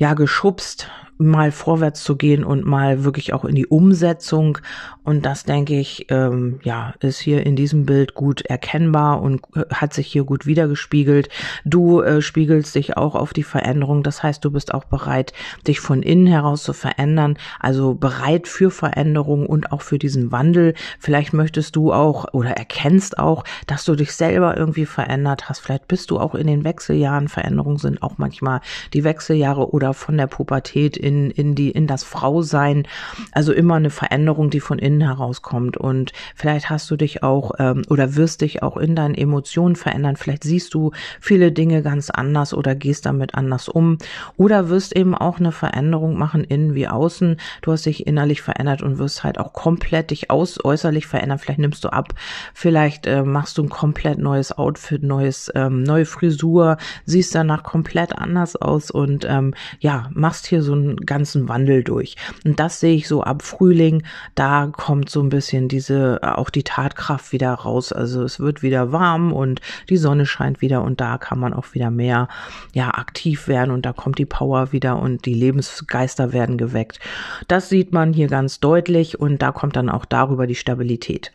ja, 0.00 0.14
geschubst, 0.14 0.88
mal 1.20 1.52
vorwärts 1.52 2.02
zu 2.02 2.16
gehen 2.16 2.44
und 2.44 2.64
mal 2.64 3.04
wirklich 3.04 3.34
auch 3.34 3.44
in 3.44 3.54
die 3.54 3.66
Umsetzung. 3.66 4.58
Und 5.04 5.26
das, 5.26 5.44
denke 5.44 5.78
ich, 5.78 6.06
ähm, 6.08 6.60
ja, 6.62 6.94
ist 7.00 7.20
hier 7.20 7.44
in 7.44 7.56
diesem 7.56 7.84
Bild 7.84 8.14
gut 8.14 8.40
erkennbar 8.42 9.20
und 9.20 9.42
äh, 9.54 9.64
hat 9.70 9.92
sich 9.92 10.06
hier 10.06 10.24
gut 10.24 10.46
wiedergespiegelt. 10.46 11.28
Du 11.64 12.00
äh, 12.00 12.22
spiegelst 12.22 12.74
dich 12.74 12.96
auch 12.96 13.14
auf 13.14 13.34
die 13.34 13.42
Veränderung. 13.42 14.02
Das 14.02 14.22
heißt, 14.22 14.42
du 14.44 14.50
bist 14.50 14.72
auch 14.72 14.84
bereit, 14.84 15.34
dich 15.66 15.80
von 15.80 16.02
innen 16.02 16.26
heraus 16.26 16.62
zu 16.62 16.72
verändern. 16.72 17.36
Also 17.58 17.94
bereit 17.94 18.48
für 18.48 18.70
Veränderung 18.70 19.46
und 19.46 19.72
auch 19.72 19.82
für 19.82 19.98
diesen 19.98 20.32
Wandel. 20.32 20.74
Vielleicht 20.98 21.34
möchtest 21.34 21.76
du 21.76 21.92
auch 21.92 22.32
oder 22.32 22.52
erkennst 22.52 23.18
auch, 23.18 23.44
dass 23.66 23.84
du 23.84 23.94
dich 23.94 24.14
selber 24.14 24.56
irgendwie 24.56 24.86
verändert 24.86 25.50
hast. 25.50 25.60
Vielleicht 25.60 25.86
bist 25.86 26.10
du 26.10 26.18
auch 26.18 26.34
in 26.34 26.46
den 26.46 26.64
Wechseljahren. 26.64 27.28
Veränderungen 27.28 27.78
sind 27.78 28.02
auch 28.02 28.16
manchmal 28.16 28.60
die 28.94 29.04
Wechseljahre 29.04 29.70
oder 29.70 29.89
von 29.94 30.16
der 30.16 30.26
Pubertät 30.26 30.96
in 30.96 31.10
in, 31.10 31.30
in 31.30 31.54
die, 31.54 31.70
in 31.70 31.86
das 31.86 32.04
Frausein. 32.04 32.86
Also 33.32 33.52
immer 33.52 33.74
eine 33.74 33.90
Veränderung, 33.90 34.50
die 34.50 34.60
von 34.60 34.78
innen 34.78 35.00
herauskommt. 35.00 35.76
Und 35.76 36.12
vielleicht 36.34 36.70
hast 36.70 36.90
du 36.90 36.96
dich 36.96 37.22
auch 37.22 37.52
ähm, 37.58 37.82
oder 37.88 38.16
wirst 38.16 38.40
dich 38.40 38.62
auch 38.62 38.76
in 38.76 38.94
deinen 38.94 39.14
Emotionen 39.14 39.76
verändern. 39.76 40.16
Vielleicht 40.16 40.44
siehst 40.44 40.74
du 40.74 40.92
viele 41.20 41.52
Dinge 41.52 41.82
ganz 41.82 42.10
anders 42.10 42.54
oder 42.54 42.74
gehst 42.74 43.06
damit 43.06 43.34
anders 43.34 43.68
um. 43.68 43.98
Oder 44.36 44.68
wirst 44.68 44.96
eben 44.96 45.14
auch 45.14 45.38
eine 45.38 45.52
Veränderung 45.52 46.16
machen, 46.16 46.44
innen 46.44 46.74
wie 46.74 46.88
außen. 46.88 47.36
Du 47.62 47.72
hast 47.72 47.86
dich 47.86 48.06
innerlich 48.06 48.42
verändert 48.42 48.82
und 48.82 48.98
wirst 48.98 49.24
halt 49.24 49.38
auch 49.38 49.52
komplett 49.52 50.10
dich 50.10 50.30
aus 50.30 50.64
äußerlich 50.64 51.06
verändern. 51.06 51.38
Vielleicht 51.38 51.58
nimmst 51.58 51.84
du 51.84 51.88
ab, 51.88 52.14
vielleicht 52.54 53.06
äh, 53.06 53.22
machst 53.22 53.58
du 53.58 53.64
ein 53.64 53.68
komplett 53.68 54.18
neues 54.18 54.56
Outfit, 54.56 55.02
neues, 55.02 55.50
ähm, 55.54 55.82
neue 55.82 56.04
Frisur, 56.04 56.76
siehst 57.04 57.34
danach 57.34 57.62
komplett 57.62 58.16
anders 58.16 58.56
aus 58.56 58.90
und 58.90 59.26
ähm, 59.28 59.54
ja, 59.80 60.10
machst 60.14 60.46
hier 60.46 60.62
so 60.62 60.74
ein 60.74 60.96
ganzen 60.96 61.48
Wandel 61.48 61.82
durch. 61.82 62.16
Und 62.44 62.60
das 62.60 62.80
sehe 62.80 62.94
ich 62.94 63.08
so 63.08 63.22
ab 63.22 63.42
Frühling, 63.42 64.02
da 64.34 64.66
kommt 64.66 65.08
so 65.08 65.22
ein 65.22 65.30
bisschen 65.30 65.68
diese, 65.68 66.20
auch 66.22 66.50
die 66.50 66.62
Tatkraft 66.62 67.32
wieder 67.32 67.52
raus. 67.52 67.92
Also 67.92 68.22
es 68.22 68.38
wird 68.40 68.62
wieder 68.62 68.92
warm 68.92 69.32
und 69.32 69.60
die 69.88 69.96
Sonne 69.96 70.26
scheint 70.26 70.60
wieder 70.60 70.82
und 70.82 71.00
da 71.00 71.18
kann 71.18 71.38
man 71.38 71.54
auch 71.54 71.72
wieder 71.72 71.90
mehr, 71.90 72.28
ja, 72.74 72.90
aktiv 72.90 73.48
werden 73.48 73.70
und 73.70 73.86
da 73.86 73.92
kommt 73.92 74.18
die 74.18 74.26
Power 74.26 74.72
wieder 74.72 75.00
und 75.00 75.24
die 75.24 75.34
Lebensgeister 75.34 76.32
werden 76.32 76.58
geweckt. 76.58 77.00
Das 77.48 77.68
sieht 77.68 77.92
man 77.92 78.12
hier 78.12 78.28
ganz 78.28 78.60
deutlich 78.60 79.18
und 79.18 79.40
da 79.40 79.52
kommt 79.52 79.76
dann 79.76 79.88
auch 79.88 80.04
darüber 80.04 80.46
die 80.46 80.54
Stabilität. 80.54 81.32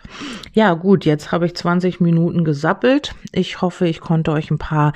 Ja, 0.54 0.74
gut, 0.74 1.06
jetzt 1.06 1.32
habe 1.32 1.48
ich 1.48 1.56
20 1.56 2.00
Minuten 2.00 2.44
gesappelt. 2.44 3.16
Ich 3.32 3.62
hoffe, 3.62 3.88
ich 3.88 4.00
konnte 4.00 4.32
euch 4.32 4.52
ein 4.52 4.60
paar, 4.60 4.94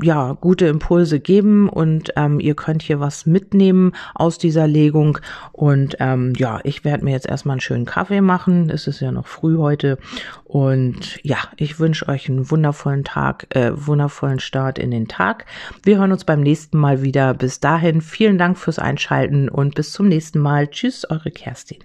ja, 0.00 0.32
gute 0.34 0.66
Impulse 0.66 1.18
geben 1.18 1.68
und 1.68 2.12
ähm, 2.16 2.38
ihr 2.38 2.54
könnt 2.54 2.81
hier 2.82 3.00
was 3.00 3.26
mitnehmen 3.26 3.92
aus 4.14 4.38
dieser 4.38 4.66
Legung. 4.66 5.18
Und 5.52 5.96
ähm, 6.00 6.32
ja, 6.36 6.60
ich 6.64 6.84
werde 6.84 7.04
mir 7.04 7.12
jetzt 7.12 7.28
erstmal 7.28 7.54
einen 7.54 7.60
schönen 7.60 7.84
Kaffee 7.86 8.20
machen. 8.20 8.70
Es 8.70 8.86
ist 8.86 9.00
ja 9.00 9.12
noch 9.12 9.26
früh 9.26 9.56
heute. 9.58 9.98
Und 10.44 11.18
ja, 11.22 11.38
ich 11.56 11.78
wünsche 11.78 12.08
euch 12.08 12.28
einen 12.28 12.50
wundervollen 12.50 13.04
Tag, 13.04 13.46
äh, 13.56 13.72
wundervollen 13.74 14.40
Start 14.40 14.78
in 14.78 14.90
den 14.90 15.08
Tag. 15.08 15.46
Wir 15.82 15.98
hören 15.98 16.12
uns 16.12 16.24
beim 16.24 16.40
nächsten 16.40 16.78
Mal 16.78 17.02
wieder. 17.02 17.34
Bis 17.34 17.60
dahin, 17.60 18.00
vielen 18.00 18.38
Dank 18.38 18.58
fürs 18.58 18.78
Einschalten 18.78 19.48
und 19.48 19.74
bis 19.74 19.92
zum 19.92 20.08
nächsten 20.08 20.38
Mal. 20.40 20.68
Tschüss, 20.68 21.08
eure 21.08 21.30
Kerstin. 21.30 21.78